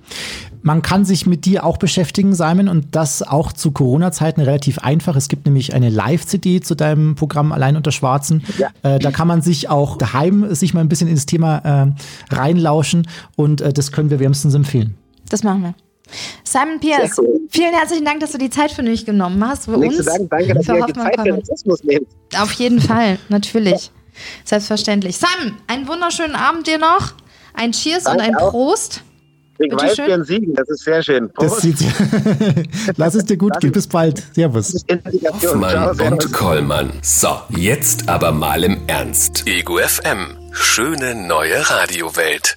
Man 0.62 0.81
kann 0.81 1.04
sich 1.04 1.26
mit 1.26 1.44
dir 1.44 1.66
auch 1.66 1.76
beschäftigen, 1.76 2.33
Simon, 2.35 2.66
und 2.66 2.96
das 2.96 3.22
auch 3.22 3.52
zu 3.52 3.72
Corona-Zeiten 3.72 4.40
relativ 4.40 4.78
einfach. 4.78 5.16
Es 5.16 5.28
gibt 5.28 5.44
nämlich 5.44 5.74
eine 5.74 5.90
Live-CD 5.90 6.61
zu 6.62 6.74
deinem 6.74 7.14
Programm 7.14 7.52
Allein 7.52 7.76
unter 7.76 7.92
Schwarzen. 7.92 8.42
Ja. 8.57 8.68
Äh, 8.83 8.98
da 8.98 9.11
kann 9.11 9.28
man 9.28 9.42
sich 9.42 9.68
auch 9.68 9.98
daheim 9.98 10.46
sich 10.54 10.72
mal 10.72 10.81
ein 10.81 10.88
bisschen 10.88 11.09
ins 11.09 11.26
Thema 11.26 11.59
äh, 11.59 12.35
reinlauschen 12.35 13.07
und 13.37 13.61
äh, 13.61 13.70
das 13.70 13.92
können 13.92 14.09
wir 14.09 14.18
wärmstens 14.18 14.54
empfehlen. 14.54 14.94
das 15.28 15.42
machen 15.44 15.62
wir. 15.62 15.74
Simon 16.44 16.81
Pierce, 16.81 17.18
cool. 17.18 17.40
vielen 17.51 17.75
herzlichen 17.75 18.05
Dank, 18.05 18.21
dass 18.21 18.33
du 18.33 18.38
die 18.38 18.51
Zeit 18.51 18.71
für 18.73 18.83
mich 18.83 19.05
genommen 19.05 19.47
hast. 19.47 19.66
Für 19.66 19.77
Nichts 19.77 19.99
uns. 19.99 20.07
sagen, 20.07 20.29
danke, 20.29 20.55
dass 20.55 20.66
für 20.66 20.73
ihr 20.77 20.87
die 20.87 20.92
Hoffmann 20.92 21.07
Zeit 21.14 21.21
für. 21.27 21.35
Rassismus 21.38 21.85
nehmt. 21.85 22.07
Auf 22.38 22.53
jeden 22.53 22.81
Fall, 22.81 23.18
natürlich. 23.29 23.90
Selbstverständlich. 24.44 25.16
Simon, 25.18 25.57
einen 25.66 25.87
wunderschönen 25.87 26.35
Abend 26.35 26.66
dir 26.66 26.79
noch. 26.79 27.12
Ein 27.55 27.73
Cheers 27.73 28.07
und 28.07 28.18
Danke 28.18 28.25
ein 28.25 28.37
auch. 28.37 28.51
Prost. 28.51 29.03
Ich 29.61 29.68
Bitte 29.71 29.77
weiß, 29.85 29.97
schön. 29.97 30.07
wir 30.07 30.14
ein 30.14 30.25
Siegen, 30.25 30.55
das 30.55 30.68
ist 30.68 30.85
sehr 30.85 31.03
schön. 31.03 31.31
Das 31.37 31.49
Prost. 31.49 31.62
sieht, 31.62 31.77
Lass 32.97 33.14
es 33.16 33.25
dir 33.25 33.37
gut 33.37 33.59
gehen. 33.61 33.73
Bis 33.73 33.88
bald. 33.88 34.23
Servus. 34.33 34.85
Ciao, 34.87 35.88
Hoffmann 35.88 36.12
und 36.12 36.33
Kollmann. 36.33 36.92
So, 37.03 37.29
jetzt 37.57 38.09
aber 38.09 38.31
mal 38.31 38.62
im 38.62 38.79
Ernst. 38.87 39.44
Ego 39.49 39.79
FM. 39.79 40.37
Schöne 40.53 41.14
neue 41.16 41.68
Radiowelt. 41.68 42.57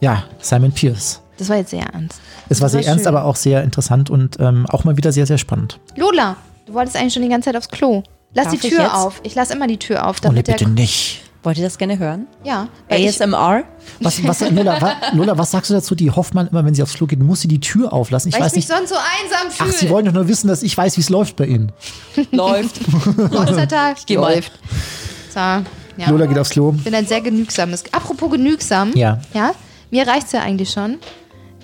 Ja, 0.00 0.24
Simon 0.40 0.72
Pierce. 0.72 1.22
Das 1.40 1.48
war 1.48 1.56
jetzt 1.56 1.70
sehr 1.70 1.82
ernst. 1.92 2.20
Es 2.48 2.60
war 2.60 2.68
sehr 2.68 2.80
war 2.82 2.88
ernst, 2.88 3.04
schön. 3.04 3.14
aber 3.16 3.24
auch 3.24 3.36
sehr 3.36 3.62
interessant 3.64 4.10
und 4.10 4.38
ähm, 4.40 4.66
auch 4.68 4.84
mal 4.84 4.96
wieder 4.96 5.10
sehr, 5.10 5.26
sehr 5.26 5.38
spannend. 5.38 5.80
Lola, 5.96 6.36
du 6.66 6.74
wolltest 6.74 6.96
eigentlich 6.96 7.14
schon 7.14 7.22
die 7.22 7.28
ganze 7.28 7.46
Zeit 7.46 7.56
aufs 7.56 7.68
Klo. 7.68 8.02
Lass 8.34 8.44
Darf 8.44 8.60
die 8.60 8.66
ich 8.68 8.74
Tür 8.74 8.84
jetzt? 8.84 8.94
auf. 8.94 9.20
Ich 9.24 9.34
lasse 9.34 9.54
immer 9.54 9.66
die 9.66 9.78
Tür 9.78 10.06
auf, 10.06 10.16
Oh, 10.18 10.28
nee, 10.28 10.28
damit 10.28 10.46
der. 10.48 10.52
bitte 10.52 10.68
nicht. 10.70 11.22
Wollt 11.42 11.56
ihr 11.56 11.64
das 11.64 11.78
gerne 11.78 11.98
hören? 11.98 12.26
Ja, 12.44 12.68
ich, 12.90 13.08
ASMR? 13.08 13.64
Was, 14.00 14.22
was, 14.24 14.40
Lola, 14.50 14.78
wa, 14.82 14.92
Lola, 15.14 15.38
was 15.38 15.50
sagst 15.50 15.70
du 15.70 15.74
dazu? 15.74 15.94
Die 15.94 16.10
Hoffmann 16.10 16.48
immer, 16.48 16.66
wenn 16.66 16.74
sie 16.74 16.82
aufs 16.82 16.92
Klo 16.92 17.06
geht, 17.06 17.18
muss 17.20 17.40
sie 17.40 17.48
die 17.48 17.60
Tür 17.60 17.94
auflassen. 17.94 18.28
Ich 18.28 18.34
weil 18.34 18.40
ich 18.42 18.44
weiß 18.46 18.56
mich 18.56 18.68
nicht. 18.68 18.76
sonst 18.76 18.90
so 18.90 18.94
einsam 18.96 19.46
Ach, 19.58 19.66
sie 19.72 19.72
fühle. 19.78 19.90
wollen 19.92 20.04
doch 20.04 20.12
nur 20.12 20.28
wissen, 20.28 20.48
dass 20.48 20.62
ich 20.62 20.76
weiß, 20.76 20.98
wie 20.98 21.00
es 21.00 21.08
läuft 21.08 21.36
bei 21.36 21.46
Ihnen. 21.46 21.72
Läuft. 22.30 22.78
Prostata 23.30 23.94
geh 24.04 24.18
mal. 24.18 24.34
läuft. 24.34 24.52
So, 25.32 25.40
ja. 25.40 25.64
Lola 26.08 26.26
geht 26.26 26.38
aufs 26.38 26.50
Klo. 26.50 26.74
Ich 26.76 26.84
bin 26.84 26.94
ein 26.94 27.06
sehr 27.06 27.22
genügsames. 27.22 27.84
Apropos 27.92 28.30
genügsam. 28.30 28.92
Ja. 28.94 29.18
Ja. 29.32 29.52
Mir 29.90 30.06
reicht's 30.06 30.32
ja 30.32 30.42
eigentlich 30.42 30.70
schon, 30.70 30.98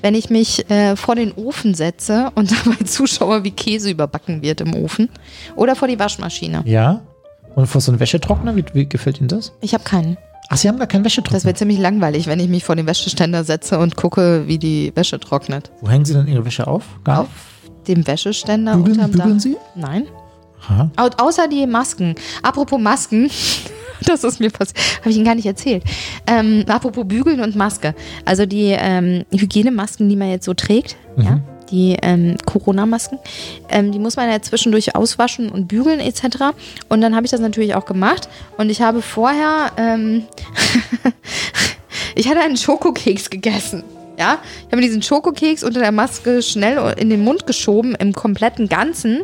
wenn 0.07 0.15
ich 0.15 0.31
mich 0.31 0.71
äh, 0.71 0.95
vor 0.95 1.17
den 1.17 1.33
Ofen 1.33 1.75
setze 1.75 2.31
und 2.37 2.53
dabei 2.65 2.77
zuschaue, 2.85 3.43
wie 3.43 3.51
Käse 3.51 3.91
überbacken 3.91 4.41
wird 4.41 4.61
im 4.61 4.73
Ofen. 4.77 5.09
Oder 5.57 5.75
vor 5.75 5.89
die 5.89 5.99
Waschmaschine. 5.99 6.63
Ja. 6.65 7.01
Und 7.57 7.67
vor 7.67 7.81
so 7.81 7.91
einem 7.91 7.99
Wäschetrockner, 7.99 8.55
wie, 8.55 8.65
wie 8.73 8.89
gefällt 8.89 9.19
Ihnen 9.19 9.27
das? 9.27 9.53
Ich 9.61 9.75
habe 9.75 9.83
keinen. 9.83 10.17
Ach, 10.49 10.57
Sie 10.59 10.69
haben 10.69 10.79
gar 10.79 10.87
keinen 10.87 11.05
Wäschetrockner. 11.05 11.37
Das 11.39 11.45
wäre 11.45 11.57
ziemlich 11.57 11.81
langweilig, 11.81 12.29
wenn 12.29 12.39
ich 12.39 12.47
mich 12.49 12.63
vor 12.63 12.77
den 12.77 12.87
Wäscheständer 12.87 13.43
setze 13.43 13.81
und 13.81 13.97
gucke, 13.97 14.45
wie 14.47 14.59
die 14.59 14.93
Wäsche 14.95 15.19
trocknet. 15.19 15.73
Wo 15.81 15.89
hängen 15.91 16.05
Sie 16.05 16.15
denn 16.15 16.29
Ihre 16.29 16.45
Wäsche 16.45 16.69
auf? 16.69 16.85
Gar 17.03 17.23
Auf 17.23 17.29
dem 17.89 18.07
Wäscheständer 18.07 18.77
Bügeln- 18.77 18.93
unterm 19.01 19.11
bügeln 19.11 19.35
Dach. 19.39 19.41
Sie? 19.43 19.57
Nein. 19.75 20.07
Aha. 20.69 20.89
Au 20.97 21.09
außer 21.27 21.49
die 21.49 21.67
Masken. 21.67 22.15
Apropos 22.45 22.79
Masken. 22.81 23.29
Das 24.07 24.25
ist 24.25 24.41
mir 24.41 24.51
passiert. 24.51 24.79
Habe 25.01 25.11
ich 25.11 25.17
Ihnen 25.17 25.25
gar 25.25 25.35
nicht 25.35 25.47
erzählt. 25.47 25.83
Ähm, 26.27 26.65
apropos 26.69 27.07
Bügeln 27.07 27.41
und 27.41 27.57
Maske. 27.57 27.95
Also 28.25 28.47
die 28.47 28.75
ähm, 28.79 29.25
Hygienemasken, 29.33 30.09
die 30.09 30.17
man 30.17 30.31
jetzt 30.31 30.45
so 30.45 30.55
trägt, 30.55 30.97
Mhm. 31.17 31.25
ja, 31.25 31.41
die 31.71 31.97
ähm, 32.03 32.37
Corona-Masken. 32.45 33.19
Ähm, 33.71 33.91
die 33.91 33.99
muss 33.99 34.17
man 34.17 34.31
ja 34.31 34.41
zwischendurch 34.43 34.95
auswaschen 34.95 35.49
und 35.49 35.67
bügeln 35.67 35.99
etc. 35.99 36.53
Und 36.89 37.01
dann 37.01 37.17
habe 37.17 37.25
ich 37.25 37.31
das 37.33 37.41
natürlich 37.41 37.75
auch 37.75 37.87
gemacht. 37.87 38.29
Und 38.59 38.71
ich 38.71 38.83
habe 38.83 39.03
vorher, 39.03 39.73
ähm, 39.77 40.25
ich 42.15 42.29
hatte 42.29 42.41
einen 42.41 42.57
Schokokeks 42.57 43.31
gegessen. 43.31 43.83
Ja, 44.19 44.39
ich 44.67 44.73
habe 44.73 44.81
diesen 44.81 45.03
Schokokeks 45.03 45.63
unter 45.63 45.81
der 45.81 45.93
Maske 45.93 46.41
schnell 46.43 46.95
in 46.97 47.11
den 47.11 47.23
Mund 47.23 47.47
geschoben, 47.47 47.95
im 47.95 48.15
kompletten 48.15 48.69
Ganzen. 48.69 49.23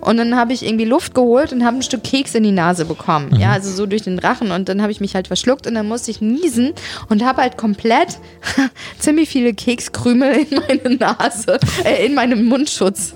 Und 0.00 0.16
dann 0.16 0.34
habe 0.36 0.52
ich 0.52 0.64
irgendwie 0.64 0.86
Luft 0.86 1.14
geholt 1.14 1.52
und 1.52 1.64
habe 1.64 1.76
ein 1.76 1.82
Stück 1.82 2.04
Keks 2.04 2.34
in 2.34 2.44
die 2.44 2.52
Nase 2.52 2.86
bekommen. 2.86 3.38
Ja, 3.38 3.52
also 3.52 3.70
so 3.70 3.84
durch 3.84 4.02
den 4.02 4.18
Rachen. 4.18 4.50
Und 4.50 4.68
dann 4.68 4.80
habe 4.80 4.92
ich 4.92 5.00
mich 5.00 5.14
halt 5.14 5.26
verschluckt 5.26 5.66
und 5.66 5.74
dann 5.74 5.86
musste 5.86 6.10
ich 6.10 6.20
niesen 6.20 6.72
und 7.08 7.24
habe 7.24 7.42
halt 7.42 7.58
komplett 7.58 8.18
ziemlich 8.98 9.28
viele 9.28 9.52
Kekskrümel 9.52 10.46
in 10.50 10.60
meine 10.60 10.96
Nase, 10.96 11.58
äh, 11.84 12.06
in 12.06 12.14
meinem 12.14 12.46
Mundschutz 12.46 13.14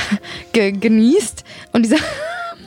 ge 0.52 0.72
genießt. 0.72 1.44
Und 1.72 1.84
dieser 1.84 1.98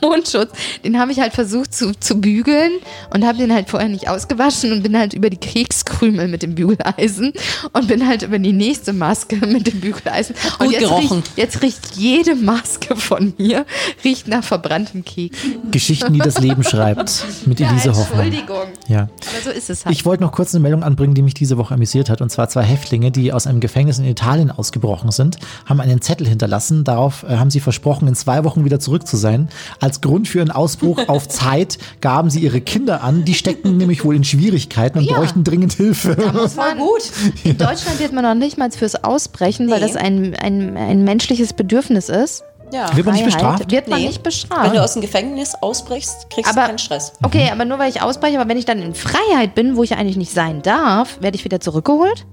Mundschutz, 0.02 0.52
den 0.84 1.00
habe 1.00 1.12
ich 1.12 1.20
halt 1.20 1.34
versucht 1.34 1.74
zu, 1.74 1.94
zu 2.00 2.20
bügeln 2.20 2.72
und 3.14 3.26
habe 3.26 3.38
den 3.38 3.54
halt 3.54 3.70
vorher 3.70 3.90
nicht 3.90 4.10
ausgewaschen 4.10 4.72
und 4.72 4.84
bin 4.84 4.98
halt 4.98 5.14
über 5.14 5.30
die 5.30 5.38
Kekskrümel 5.38 6.28
mit 6.28 6.44
dem 6.44 6.56
Bügeleisen 6.56 7.34
und 7.74 7.88
bin 7.88 8.08
halt 8.08 8.24
über 8.24 8.40
die 8.40 8.54
nächste 8.54 8.94
Maske 8.94 9.36
mit 9.48 9.68
dem 9.68 9.80
Bügeleisen. 9.80 10.36
Und 10.60 10.68
gut 10.68 10.74
jetzt 10.74 10.82
gerochen. 10.82 11.18
riecht, 11.18 11.38
jetzt 11.38 11.62
riecht 11.62 11.96
jede 11.96 12.36
Maske 12.36 12.96
von 12.96 13.34
mir 13.38 13.66
riecht 14.04 14.28
nach 14.28 14.44
verbranntem 14.44 15.04
Keks. 15.04 15.38
Geschichten, 15.72 16.14
die 16.14 16.20
das 16.20 16.40
Leben 16.40 16.64
schreibt. 16.64 17.26
Mit 17.46 17.60
Elise 17.60 17.96
Hoffmann. 17.96 18.28
Entschuldigung. 18.28 18.68
Ja. 18.88 19.02
Aber 19.02 19.42
so 19.44 19.50
ist 19.50 19.70
es 19.70 19.86
halt. 19.86 19.96
Ich 19.96 20.06
wollte 20.06 20.24
noch 20.24 20.32
kurz 20.32 20.54
eine 20.54 20.62
Meldung 20.62 20.84
anbringen, 20.84 21.14
die 21.14 21.22
mich 21.22 21.34
diese 21.34 21.58
Woche 21.58 21.74
amüsiert 21.74 22.10
hat. 22.10 22.22
Und 22.22 22.30
zwar 22.30 22.50
zwei 22.50 22.64
Häftlinge, 22.64 23.12
die 23.12 23.34
aus 23.34 23.48
einem 23.48 23.60
Gefängnis 23.60 24.00
in 24.00 24.06
Italien 24.06 24.52
ausgebrochen 24.52 25.12
sind, 25.12 25.38
haben 25.66 25.82
einen 25.82 26.02
Zettel 26.02 26.28
hinterlassen. 26.28 26.84
Darauf 26.84 27.24
äh, 27.24 27.38
haben 27.38 27.50
sie 27.50 27.60
versprochen, 27.60 28.08
in 28.08 28.16
zwei 28.16 28.44
Wochen 28.44 28.66
wieder 28.66 28.80
zurück 28.80 29.08
zu 29.08 29.18
sein. 29.18 29.50
Als 29.88 30.02
Grund 30.02 30.28
für 30.28 30.40
ihren 30.40 30.52
Ausbruch 30.52 31.08
auf 31.08 31.28
Zeit 31.30 31.78
gaben 32.02 32.30
sie 32.30 32.42
ihre 32.42 32.60
Kinder 32.60 33.04
an. 33.06 33.24
Die 33.24 33.34
steckten 33.36 33.78
nämlich 33.78 34.04
wohl 34.04 34.18
in 34.18 34.26
Schwierigkeiten 34.26 34.98
und 34.98 35.06
Ja. 35.06 35.16
bräuchten 35.16 35.46
dringend 35.46 35.72
Hilfe. 35.72 36.14
Voll 36.18 36.76
gut. 36.78 37.04
In 37.46 37.58
Deutschland 37.58 37.98
wird 38.02 38.12
man 38.12 38.26
noch 38.26 38.34
nicht 38.36 38.58
mal 38.58 38.70
fürs 38.72 39.02
Ausbrechen, 39.02 39.70
weil 39.70 39.80
Nee. 39.80 39.88
das 39.88 39.96
ein, 39.96 40.36
ein, 40.36 40.76
ein 40.76 41.04
menschliches 41.06 41.54
Bedürfnis 41.54 42.10
ist. 42.10 42.44
Ja. 42.74 42.94
Wird 42.98 43.06
man 43.06 43.16
nicht 43.16 43.24
bestraft? 43.24 43.72
Wird 43.72 43.88
man 43.88 44.00
Nee. 44.02 44.08
nicht 44.08 44.18
Wenn 44.18 44.24
bestraft. 44.24 44.76
du 44.76 44.84
aus 44.84 44.92
dem 44.92 45.02
Gefängnis 45.02 45.54
ausbrichst, 45.62 46.30
kriegst 46.30 46.52
Aber- 46.52 46.64
du 46.64 46.68
keinen 46.68 46.80
Stress. 46.80 47.14
Okay, 47.24 47.50
aber 47.50 47.64
nur 47.64 47.80
weil 47.80 47.90
ich 47.90 48.02
ausbreche, 48.02 48.38
aber 48.38 48.50
wenn 48.50 48.58
ich 48.58 48.66
dann 48.66 48.82
in 48.82 48.94
Freiheit 48.94 49.56
bin, 49.56 49.78
wo 49.78 49.84
ich 49.84 49.96
eigentlich 49.96 50.18
nicht 50.18 50.34
sein 50.34 50.62
darf, 50.64 51.22
werde 51.22 51.38
ich 51.38 51.46
wieder 51.46 51.62
zurückgeholt? 51.62 52.26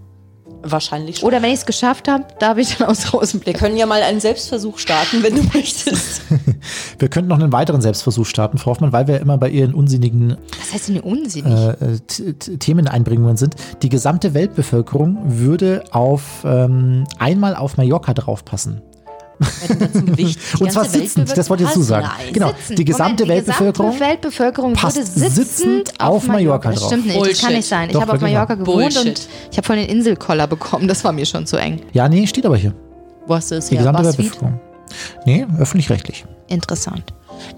Wahrscheinlich 0.64 1.18
schon. 1.18 1.26
Oder 1.28 1.42
wenn 1.42 1.50
ich 1.50 1.60
es 1.60 1.66
geschafft 1.66 2.08
habe, 2.08 2.24
darf 2.38 2.58
ich 2.58 2.76
dann 2.76 2.88
aus 2.88 3.04
Wir 3.04 3.18
rausblicken? 3.20 3.52
können 3.54 3.76
ja 3.76 3.86
mal 3.86 4.02
einen 4.02 4.20
Selbstversuch 4.20 4.78
starten, 4.78 5.22
wenn 5.22 5.34
du 5.36 5.42
möchtest. 5.54 6.22
Wir 6.98 7.08
könnten 7.08 7.28
noch 7.28 7.38
einen 7.38 7.52
weiteren 7.52 7.80
Selbstversuch 7.82 8.26
starten, 8.26 8.58
Frau 8.58 8.70
Hoffmann, 8.72 8.92
weil 8.92 9.06
wir 9.06 9.20
immer 9.20 9.36
bei 9.38 9.50
ihren 9.50 9.74
unsinnigen 9.74 10.36
Was 10.58 10.72
heißt 10.72 10.88
denn 10.88 11.00
unsinnig? 11.00 11.52
äh, 11.52 11.98
T- 12.06 12.32
Themeneinbringungen 12.58 13.36
sind. 13.36 13.54
Die 13.82 13.88
gesamte 13.88 14.32
Weltbevölkerung 14.34 15.18
würde 15.24 15.84
auf 15.90 16.22
ähm, 16.44 17.04
einmal 17.18 17.54
auf 17.56 17.76
Mallorca 17.76 18.14
draufpassen. 18.14 18.80
Gewicht. 19.38 20.38
Und 20.60 20.70
zwar 20.72 20.84
sitzend, 20.84 21.36
das 21.36 21.50
wollte 21.50 21.64
ich 21.64 21.68
dazu 21.68 21.82
sagen. 21.82 22.06
Nein. 22.18 22.32
Genau, 22.32 22.52
die 22.76 22.84
gesamte 22.84 23.24
Moment, 23.24 23.46
Weltbevölkerung. 23.46 23.90
Die 23.92 23.96
gesamte 23.98 24.10
Weltbevölkerung 24.12 24.72
passt 24.74 24.96
würde 24.96 25.06
sitzend, 25.08 25.34
sitzend 25.34 26.00
auf 26.00 26.26
Mallorca 26.26 26.70
Das 26.70 26.80
drauf. 26.80 26.88
stimmt 26.90 27.06
nicht, 27.06 27.16
das 27.16 27.22
kann 27.24 27.32
Bullshit. 27.32 27.56
nicht 27.56 27.68
sein. 27.68 27.90
Ich 27.90 27.96
habe 28.00 28.12
auf 28.12 28.20
Mallorca 28.20 28.54
gewohnt 28.54 28.94
Bullshit. 28.94 29.06
und 29.06 29.28
ich 29.50 29.56
habe 29.56 29.66
von 29.66 29.76
den 29.76 29.88
Inselkoller 29.88 30.46
bekommen. 30.46 30.88
Das 30.88 31.02
war 31.04 31.12
mir 31.12 31.26
schon 31.26 31.46
zu 31.46 31.56
eng. 31.56 31.80
Ja, 31.92 32.08
nee, 32.08 32.26
steht 32.26 32.46
aber 32.46 32.56
hier. 32.56 32.74
Wo 33.26 33.34
hast 33.34 33.50
du 33.50 33.56
es 33.56 33.66
Die 33.66 33.76
her? 33.76 33.84
gesamte 33.84 34.02
Buzzfeed? 34.02 34.24
Weltbevölkerung. 34.26 34.60
Nee, 35.26 35.46
öffentlich-rechtlich. 35.58 36.24
Interessant. 36.48 37.12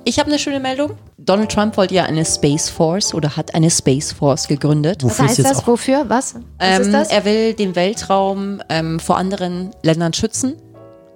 Ich 0.04 0.18
habe 0.18 0.30
eine 0.30 0.38
schöne 0.38 0.58
Meldung. 0.60 0.92
Donald 1.18 1.50
Trump 1.52 1.76
wollte 1.76 1.94
ja 1.94 2.04
eine 2.04 2.24
Space 2.24 2.70
Force 2.70 3.12
oder 3.12 3.36
hat 3.36 3.54
eine 3.54 3.68
Space 3.70 4.12
Force 4.12 4.48
gegründet. 4.48 5.02
Was 5.04 5.10
Wofür 5.10 5.24
es 5.26 5.38
heißt 5.38 5.44
das? 5.50 5.66
Wofür? 5.66 6.04
Was? 6.08 6.34
Was 6.34 6.42
Ähm, 6.60 6.82
ist 6.82 6.92
das? 6.92 7.08
Er 7.10 7.24
will 7.24 7.52
den 7.52 7.74
Weltraum 7.76 8.62
ähm, 8.70 8.98
vor 9.00 9.18
anderen 9.18 9.70
Ländern 9.82 10.12
schützen, 10.14 10.54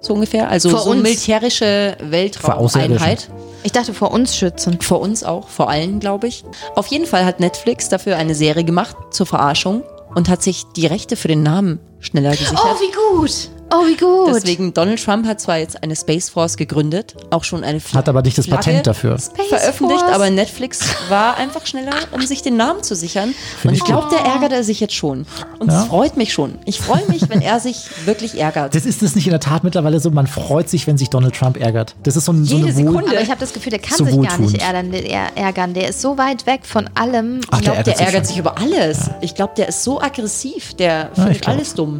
so 0.01 0.13
ungefähr. 0.13 0.49
Also 0.49 0.69
Vor 0.69 0.79
so 0.79 0.91
uns. 0.91 1.03
militärische 1.03 1.95
Weltraumeinheit. 2.01 3.29
Ich 3.63 3.71
dachte 3.71 3.93
vor 3.93 4.11
uns 4.11 4.35
schützen. 4.35 4.81
Vor 4.81 4.99
uns 4.99 5.23
auch, 5.23 5.47
vor 5.47 5.69
allen, 5.69 5.99
glaube 5.99 6.27
ich. 6.27 6.43
Auf 6.75 6.87
jeden 6.87 7.05
Fall 7.05 7.25
hat 7.25 7.39
Netflix 7.39 7.89
dafür 7.89 8.17
eine 8.17 8.35
Serie 8.35 8.63
gemacht 8.63 8.95
zur 9.11 9.27
Verarschung 9.27 9.83
und 10.15 10.27
hat 10.29 10.41
sich 10.41 10.63
die 10.75 10.87
Rechte 10.87 11.15
für 11.15 11.27
den 11.27 11.43
Namen 11.43 11.79
schneller 12.01 12.31
gesichert. 12.31 12.59
Oh, 12.63 12.75
wie 12.79 13.19
gut. 13.19 13.49
Oh, 13.73 13.85
wie 13.87 13.95
gut. 13.95 14.35
Deswegen, 14.35 14.73
Donald 14.73 15.01
Trump 15.01 15.25
hat 15.25 15.39
zwar 15.39 15.57
jetzt 15.59 15.81
eine 15.81 15.95
Space 15.95 16.27
Force 16.27 16.57
gegründet, 16.57 17.15
auch 17.29 17.45
schon 17.45 17.63
eine 17.63 17.79
Hat 17.93 18.09
aber 18.09 18.21
nicht 18.21 18.37
das 18.37 18.45
Flagge 18.47 18.65
Patent 18.65 18.85
dafür. 18.87 19.17
Space 19.17 19.47
veröffentlicht, 19.47 20.01
Force. 20.01 20.13
aber 20.13 20.29
Netflix 20.29 20.81
war 21.07 21.37
einfach 21.37 21.65
schneller, 21.65 21.93
um 22.11 22.19
sich 22.21 22.41
den 22.41 22.57
Namen 22.57 22.83
zu 22.83 22.95
sichern. 22.95 23.33
und 23.63 23.73
ich 23.73 23.81
glaube, 23.85 24.07
der 24.11 24.25
ärgert 24.25 24.51
er 24.51 24.65
sich 24.65 24.81
jetzt 24.81 24.93
schon. 24.93 25.25
Und 25.59 25.71
Ja. 25.71 25.83
es 25.83 25.87
freut 25.87 26.17
mich 26.17 26.33
schon. 26.33 26.57
Ich 26.65 26.81
freue 26.81 27.05
mich, 27.07 27.29
wenn 27.29 27.41
er 27.41 27.61
sich 27.61 27.85
wirklich 28.03 28.37
ärgert. 28.37 28.75
Das 28.75 28.85
ist 28.85 29.01
das 29.03 29.15
nicht 29.15 29.27
in 29.27 29.31
der 29.31 29.39
Tat 29.39 29.63
mittlerweile 29.63 30.01
so, 30.01 30.11
man 30.11 30.27
freut 30.27 30.67
sich, 30.69 30.85
wenn 30.85 30.97
sich 30.97 31.09
Donald 31.09 31.33
Trump 31.33 31.55
ärgert. 31.57 31.95
Das 32.03 32.17
ist 32.17 32.25
so, 32.25 32.33
ein, 32.33 32.43
so 32.43 32.57
Jede 32.57 32.67
eine 32.71 32.75
Wohl 32.77 32.85
Sekunde. 32.87 33.11
Aber 33.11 33.21
ich 33.21 33.29
habe 33.29 33.39
das 33.39 33.53
Gefühl, 33.53 33.69
der 33.69 33.79
kann 33.79 33.97
So 33.97 34.03
sich 34.03 34.21
gar 34.21 34.37
nicht 34.37 34.61
ärgern 34.61 34.91
der, 34.91 35.37
ärgern. 35.37 35.73
Der 35.73 35.87
ist 35.87 36.01
so 36.01 36.17
weit 36.17 36.45
weg 36.45 36.61
von 36.65 36.89
allem. 36.95 37.39
Ach, 37.49 37.59
Ich 37.59 37.63
glaube, 37.63 37.83
der 37.83 37.83
der 37.83 37.93
ärgert 37.93 38.07
ärgert 38.07 38.25
sich 38.27 38.35
sich 38.35 38.39
über 38.39 38.57
alles. 38.57 39.09
Ich 39.21 39.33
glaube, 39.33 39.53
der 39.55 39.69
ist 39.69 39.81
so 39.85 40.01
aggressiv, 40.01 40.73
der 40.73 41.09
findet 41.15 41.41
glaub. 41.43 41.55
alles 41.55 41.73
dumm. 41.73 41.90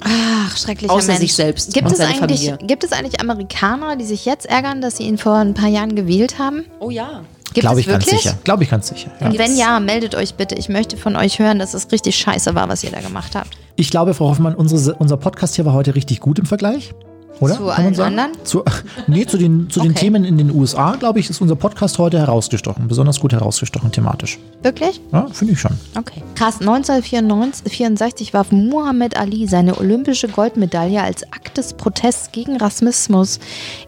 Ach, 0.00 0.56
schrecklicher 0.56 0.92
Außer 0.92 1.08
Mensch. 1.08 1.20
sich 1.20 1.34
selbst 1.34 1.72
Gibt 1.72 1.86
und 1.86 1.92
es, 1.92 1.98
seine 1.98 2.20
eigentlich, 2.22 2.46
Familie. 2.46 2.66
gibt 2.66 2.84
es 2.84 2.92
eigentlich 2.92 3.20
Amerikaner, 3.20 3.96
die 3.96 4.04
sich 4.04 4.24
jetzt 4.24 4.46
ärgern, 4.46 4.80
dass 4.80 4.98
sie 4.98 5.04
ihn 5.04 5.18
vor 5.18 5.36
ein 5.36 5.54
paar 5.54 5.68
Jahren 5.68 5.94
gewählt 5.96 6.38
haben? 6.38 6.64
Oh 6.80 6.90
ja. 6.90 7.22
Gibt 7.54 7.60
Glaube 7.62 7.80
es 7.80 7.86
ich 7.86 7.92
ganz 7.92 8.04
sicher. 8.06 8.34
Glaube 8.44 8.64
ich 8.64 8.70
ganz 8.70 8.88
sicher. 8.88 9.10
Ja. 9.20 9.28
Und 9.28 9.38
wenn 9.38 9.56
ja, 9.56 9.80
meldet 9.80 10.14
euch 10.14 10.34
bitte. 10.34 10.56
Ich 10.56 10.68
möchte 10.68 10.96
von 10.96 11.16
euch 11.16 11.38
hören, 11.38 11.58
dass 11.58 11.72
es 11.72 11.90
richtig 11.90 12.16
scheiße 12.16 12.54
war, 12.54 12.68
was 12.68 12.84
ihr 12.84 12.90
da 12.90 13.00
gemacht 13.00 13.34
habt. 13.34 13.48
Ich 13.76 13.90
glaube, 13.90 14.12
Frau 14.14 14.28
Hoffmann, 14.28 14.54
unsere, 14.54 14.94
unser 14.96 15.16
Podcast 15.16 15.54
hier 15.56 15.64
war 15.64 15.72
heute 15.72 15.94
richtig 15.94 16.20
gut 16.20 16.38
im 16.38 16.46
Vergleich. 16.46 16.92
Oder? 17.40 17.54
Zu 17.54 17.66
Kann 17.66 17.86
allen 17.86 18.00
anderen? 18.00 18.44
Zu, 18.44 18.64
nee, 19.06 19.26
zu 19.26 19.36
den, 19.36 19.68
zu 19.70 19.80
den 19.80 19.92
Okay. 19.92 20.00
Themen 20.00 20.24
in 20.24 20.38
den 20.38 20.50
USA, 20.50 20.96
glaube 20.96 21.20
ich, 21.20 21.30
ist 21.30 21.40
unser 21.40 21.56
Podcast 21.56 21.98
heute 21.98 22.18
herausgestochen. 22.18 22.88
Besonders 22.88 23.20
gut 23.20 23.32
herausgestochen 23.32 23.92
thematisch. 23.92 24.38
Wirklich? 24.62 25.00
Ja, 25.12 25.26
finde 25.32 25.54
ich 25.54 25.60
schon. 25.60 25.72
Okay. 25.98 26.22
Krass, 26.34 26.60
1964 26.60 28.34
warf 28.34 28.52
Muhammad 28.52 29.16
Ali 29.16 29.46
seine 29.46 29.78
olympische 29.78 30.28
Goldmedaille 30.28 31.02
als 31.02 31.24
Akt 31.32 31.58
des 31.58 31.74
Protests 31.74 32.32
gegen 32.32 32.56
Rassismus 32.56 33.38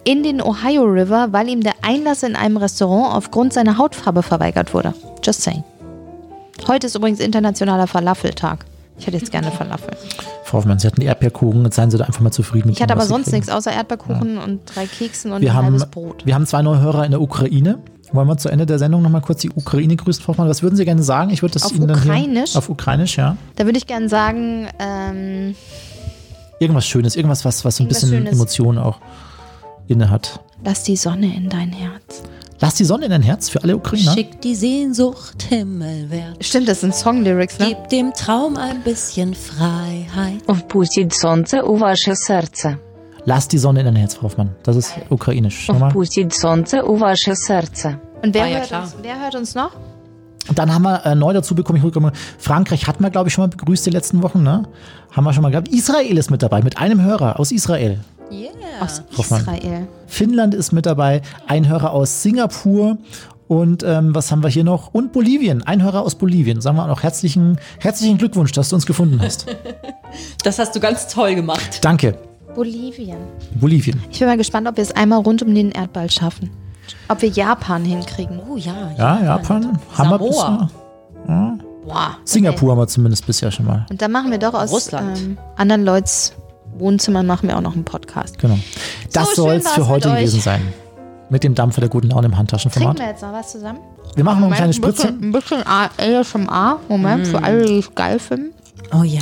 in 0.04 0.22
den 0.22 0.42
Ohio 0.42 0.84
River, 0.84 1.28
weil 1.32 1.48
ihm 1.48 1.62
der 1.62 1.74
Einlass 1.82 2.22
in 2.22 2.36
einem 2.36 2.56
Restaurant 2.56 3.14
aufgrund 3.14 3.52
seiner 3.52 3.78
Hautfarbe 3.78 4.22
verweigert 4.22 4.74
wurde. 4.74 4.94
Just 5.24 5.42
saying. 5.42 5.64
Heute 6.66 6.86
ist 6.86 6.96
übrigens 6.96 7.20
internationaler 7.20 7.86
Falafeltag. 7.86 8.64
Ich 8.98 9.06
hätte 9.06 9.16
jetzt 9.16 9.30
gerne 9.30 9.50
Falafel. 9.50 9.90
Frau 10.44 10.58
Hoffmann, 10.58 10.78
Sie 10.78 10.86
hatten 10.86 11.00
Erdbeerkuchen, 11.02 11.64
jetzt 11.64 11.76
seien 11.76 11.90
Sie 11.90 11.98
da 11.98 12.04
einfach 12.04 12.20
mal 12.20 12.30
zufrieden 12.32 12.68
mit 12.68 12.76
Ich 12.76 12.82
hatte 12.82 12.94
aber 12.94 13.04
sonst 13.04 13.30
nichts 13.32 13.48
außer 13.48 13.72
Erdbeerkuchen 13.72 14.38
und 14.38 14.60
drei 14.64 14.86
Keksen 14.86 15.32
und 15.32 15.40
Wir 15.42 15.50
ein 15.50 15.56
haben, 15.56 15.64
halbes 15.66 15.86
Brot. 15.86 16.26
wir 16.26 16.34
haben 16.34 16.46
zwei 16.46 16.62
neue 16.62 16.80
Hörer 16.80 17.04
in 17.04 17.10
der 17.12 17.20
Ukraine. 17.20 17.78
Wollen 18.12 18.26
wir 18.26 18.38
zu 18.38 18.48
Ende 18.48 18.64
der 18.64 18.78
Sendung 18.78 19.02
nochmal 19.02 19.20
kurz 19.20 19.42
die 19.42 19.50
Ukraine 19.50 19.94
grüßen, 19.94 20.22
Frau 20.22 20.28
Hoffmann? 20.32 20.48
Was 20.48 20.62
würden 20.62 20.76
Sie 20.76 20.84
gerne 20.86 21.02
sagen? 21.02 21.30
Ich 21.30 21.42
würde 21.42 21.52
das 21.52 21.64
Auf 21.64 21.72
Ihnen 21.74 21.88
dann 21.88 22.02
hier, 22.02 22.10
Ukrainisch? 22.12 22.56
Auf 22.56 22.70
Ukrainisch, 22.70 23.18
ja. 23.18 23.36
Da 23.56 23.66
würde 23.66 23.76
ich 23.78 23.86
gerne 23.86 24.08
sagen, 24.08 24.66
ähm, 24.78 25.54
Irgendwas 26.60 26.86
Schönes, 26.86 27.14
irgendwas, 27.16 27.44
was, 27.44 27.64
was 27.64 27.76
so 27.76 27.84
ein 27.84 27.88
bisschen 27.88 28.08
Schönes. 28.08 28.32
Emotionen 28.32 28.78
auch 28.78 28.98
inne 29.86 30.10
hat. 30.10 30.40
lass 30.64 30.82
die 30.82 30.96
Sonne 30.96 31.26
in 31.36 31.48
dein 31.48 31.70
Herz. 31.72 32.22
Lass 32.60 32.74
die 32.74 32.84
Sonne 32.84 33.04
in 33.04 33.10
dein 33.10 33.22
Herz 33.22 33.48
für 33.48 33.62
alle 33.62 33.76
Ukrainer. 33.76 34.12
Schick 34.14 34.40
die 34.40 34.54
Sehnsucht 34.54 35.44
himmelwärts. 35.48 36.44
Stimmt, 36.46 36.68
das 36.68 36.80
sind 36.80 36.94
Songlyrics, 36.94 37.58
ne? 37.58 37.66
Gib 37.68 37.88
dem 37.88 38.12
Traum 38.12 38.56
ein 38.56 38.82
bisschen 38.82 39.34
Freiheit. 39.34 40.42
Wpuścić 40.46 41.14
słońce 41.14 41.64
u 41.64 41.78
wasze 41.78 42.16
serce. 42.16 42.76
Lass 43.24 43.46
die 43.48 43.58
Sonne 43.58 43.80
in 43.80 43.86
dein 43.86 43.96
Herz, 43.96 44.14
Frau 44.14 44.24
Hoffmann. 44.24 44.50
Das 44.64 44.76
ist 44.76 44.92
ukrainisch. 45.08 45.68
Nochmal. 45.68 45.90
Wpuścić 45.90 46.34
słońce 46.34 46.84
u 46.84 46.96
wasze 46.98 47.36
serce. 47.36 47.98
Und 48.24 48.34
wer, 48.34 48.42
War 48.42 48.48
ja 48.50 48.58
hört 48.58 48.72
uns, 48.72 48.96
wer 49.02 49.20
hört 49.20 49.34
uns 49.36 49.54
noch? 49.54 49.70
Und 50.48 50.58
dann 50.58 50.74
haben 50.74 50.82
wir 50.82 51.04
äh, 51.06 51.14
neu 51.14 51.32
dazu 51.32 51.54
bekommen, 51.54 51.78
ich 51.78 51.84
rückkomme, 51.84 52.10
Frankreich 52.38 52.86
hatten 52.88 53.04
wir, 53.04 53.10
glaube 53.10 53.28
ich, 53.28 53.34
schon 53.34 53.42
mal 53.42 53.48
begrüßt 53.48 53.86
die 53.86 53.90
letzten 53.90 54.22
Wochen, 54.22 54.42
ne? 54.42 54.62
Haben 55.12 55.24
wir 55.24 55.32
schon 55.32 55.42
mal 55.42 55.50
gehabt. 55.50 55.68
Israel 55.68 56.16
ist 56.18 56.30
mit 56.30 56.42
dabei, 56.42 56.62
mit 56.62 56.78
einem 56.78 57.02
Hörer 57.02 57.38
aus 57.38 57.52
Israel. 57.52 58.00
Yeah. 58.30 58.50
Aus 58.80 59.02
Hoffmann. 59.16 59.40
Israel. 59.40 59.88
Finnland 60.06 60.54
ist 60.54 60.72
mit 60.72 60.86
dabei, 60.86 61.22
ein 61.46 61.68
Hörer 61.68 61.92
aus 61.92 62.22
Singapur 62.22 62.98
und 63.48 63.82
ähm, 63.82 64.14
was 64.14 64.30
haben 64.30 64.42
wir 64.42 64.50
hier 64.50 64.64
noch? 64.64 64.92
Und 64.92 65.12
Bolivien, 65.12 65.62
ein 65.62 65.82
Hörer 65.82 66.02
aus 66.02 66.14
Bolivien. 66.14 66.60
Sagen 66.60 66.76
wir 66.76 66.84
auch 66.84 66.88
noch 66.88 67.02
herzlichen, 67.02 67.58
herzlichen 67.80 68.18
Glückwunsch, 68.18 68.52
dass 68.52 68.68
du 68.68 68.76
uns 68.76 68.86
gefunden 68.86 69.20
hast. 69.20 69.46
Das 70.42 70.58
hast 70.58 70.74
du 70.74 70.80
ganz 70.80 71.06
toll 71.08 71.34
gemacht. 71.34 71.80
Danke. 71.82 72.16
Bolivien. 72.54 73.18
Bolivien. 73.60 74.02
Ich 74.10 74.18
bin 74.18 74.26
mal 74.26 74.38
gespannt, 74.38 74.66
ob 74.66 74.78
wir 74.78 74.82
es 74.82 74.90
einmal 74.92 75.20
rund 75.20 75.42
um 75.42 75.54
den 75.54 75.70
Erdball 75.70 76.10
schaffen. 76.10 76.48
Ob 77.08 77.20
wir 77.20 77.28
Japan 77.28 77.84
hinkriegen. 77.84 78.40
Oh 78.48 78.56
ja. 78.56 78.90
Ja, 78.96 79.22
Japan. 79.22 79.78
Haben 79.92 80.10
wir 80.10 80.18
bisher. 80.18 80.70
Boah. 81.84 82.16
Singapur 82.24 82.70
haben 82.72 82.78
wir 82.78 82.86
zumindest 82.86 83.26
bisher 83.26 83.50
schon 83.50 83.66
mal. 83.66 83.84
Und 83.90 84.00
dann 84.00 84.10
machen 84.10 84.30
wir 84.30 84.38
doch 84.38 84.54
aus 84.54 84.70
Russland. 84.72 85.18
ähm, 85.18 85.38
anderen 85.56 85.84
Leuts 85.84 86.32
Wohnzimmern 86.78 87.26
machen 87.26 87.48
wir 87.48 87.56
auch 87.56 87.60
noch 87.62 87.74
einen 87.74 87.84
Podcast. 87.84 88.38
Genau. 88.38 88.58
Das 89.12 89.34
So, 89.34 89.42
soll 89.44 89.54
es 89.56 89.68
für 89.68 89.86
heute 89.88 90.10
gewesen 90.10 90.40
sein. 90.40 90.60
Mit 91.30 91.44
dem 91.44 91.54
Dampfer 91.54 91.80
der 91.82 91.90
guten 91.90 92.08
Laune 92.08 92.26
im 92.26 92.32
Trinken 92.32 92.38
Handtaschenformat. 92.38 92.98
wir 92.98 93.06
jetzt 93.06 93.22
noch 93.22 93.32
was 93.32 93.52
zusammen? 93.52 93.80
Wir 94.14 94.24
machen 94.24 94.40
noch 94.40 94.46
eine 94.46 94.56
kleine 94.56 94.72
ein 94.74 94.80
bisschen, 94.80 95.08
Spritze. 95.08 95.08
ein 95.26 95.32
bisschen 95.32 95.66
A- 95.66 95.90
ASMR. 95.98 96.80
Moment, 96.88 97.26
für 97.26 97.42
alle, 97.42 97.66
die 97.66 97.78
es 97.80 97.94
geil 97.94 98.18
finden. 98.18 98.52
Oh 98.98 99.02
ja. 99.02 99.20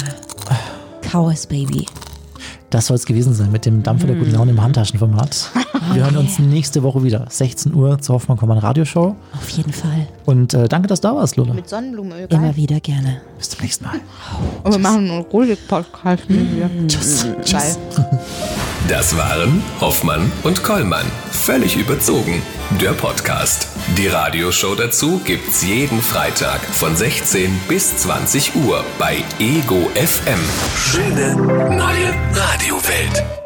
Cowboys 1.02 1.46
Baby. 1.46 1.86
Das 2.70 2.86
soll 2.86 2.96
es 2.96 3.06
gewesen 3.06 3.32
sein 3.34 3.50
mit 3.50 3.64
dem 3.66 3.82
Dampfer 3.82 4.06
der 4.06 4.16
guten 4.16 4.32
Laune 4.32 4.52
im 4.52 4.62
Handtaschenformat. 4.62 5.50
Wir 5.92 6.04
hören 6.04 6.16
uns 6.16 6.38
nächste 6.38 6.82
Woche 6.82 7.02
wieder. 7.04 7.26
16 7.28 7.74
Uhr 7.74 7.98
zur 8.00 8.16
Hoffmann 8.16 8.36
Kommand 8.36 8.62
Radioshow. 8.62 9.14
Auf 9.34 9.48
jeden 9.50 9.72
Fall. 9.72 10.06
Und 10.24 10.54
äh, 10.54 10.68
danke, 10.68 10.88
dass 10.88 11.00
du 11.00 11.08
da 11.08 11.14
warst, 11.14 11.36
Lola. 11.36 11.54
Mit 11.54 11.68
Sonnenblumenöl. 11.68 12.26
geil. 12.28 12.38
Immer 12.38 12.56
wieder 12.56 12.80
gerne. 12.80 13.20
Bis 13.38 13.50
zum 13.50 13.60
nächsten 13.62 13.84
Mal. 13.84 14.00
Und 14.64 14.72
wir 14.72 14.78
machen 14.78 15.10
einen 15.10 15.20
Rolik-Podcast 15.22 16.28
mit 16.28 16.50
dir. 16.52 16.70
Tschüss. 16.88 17.26
Geil. 17.50 17.76
Das 18.88 19.16
waren 19.16 19.62
Hoffmann 19.80 20.30
und 20.44 20.62
Kollmann. 20.62 21.06
Völlig 21.30 21.76
überzogen. 21.76 22.42
Der 22.80 22.90
Podcast. 22.92 23.68
Die 23.96 24.06
Radioshow 24.08 24.74
dazu 24.74 25.20
gibt's 25.24 25.64
jeden 25.64 26.00
Freitag 26.00 26.60
von 26.60 26.96
16 26.96 27.50
bis 27.68 27.96
20 27.98 28.54
Uhr 28.56 28.84
bei 28.98 29.18
Ego 29.38 29.88
FM. 29.94 30.38
Schöne 30.76 31.36
neue 31.76 32.12
Radiowelt. 32.34 33.45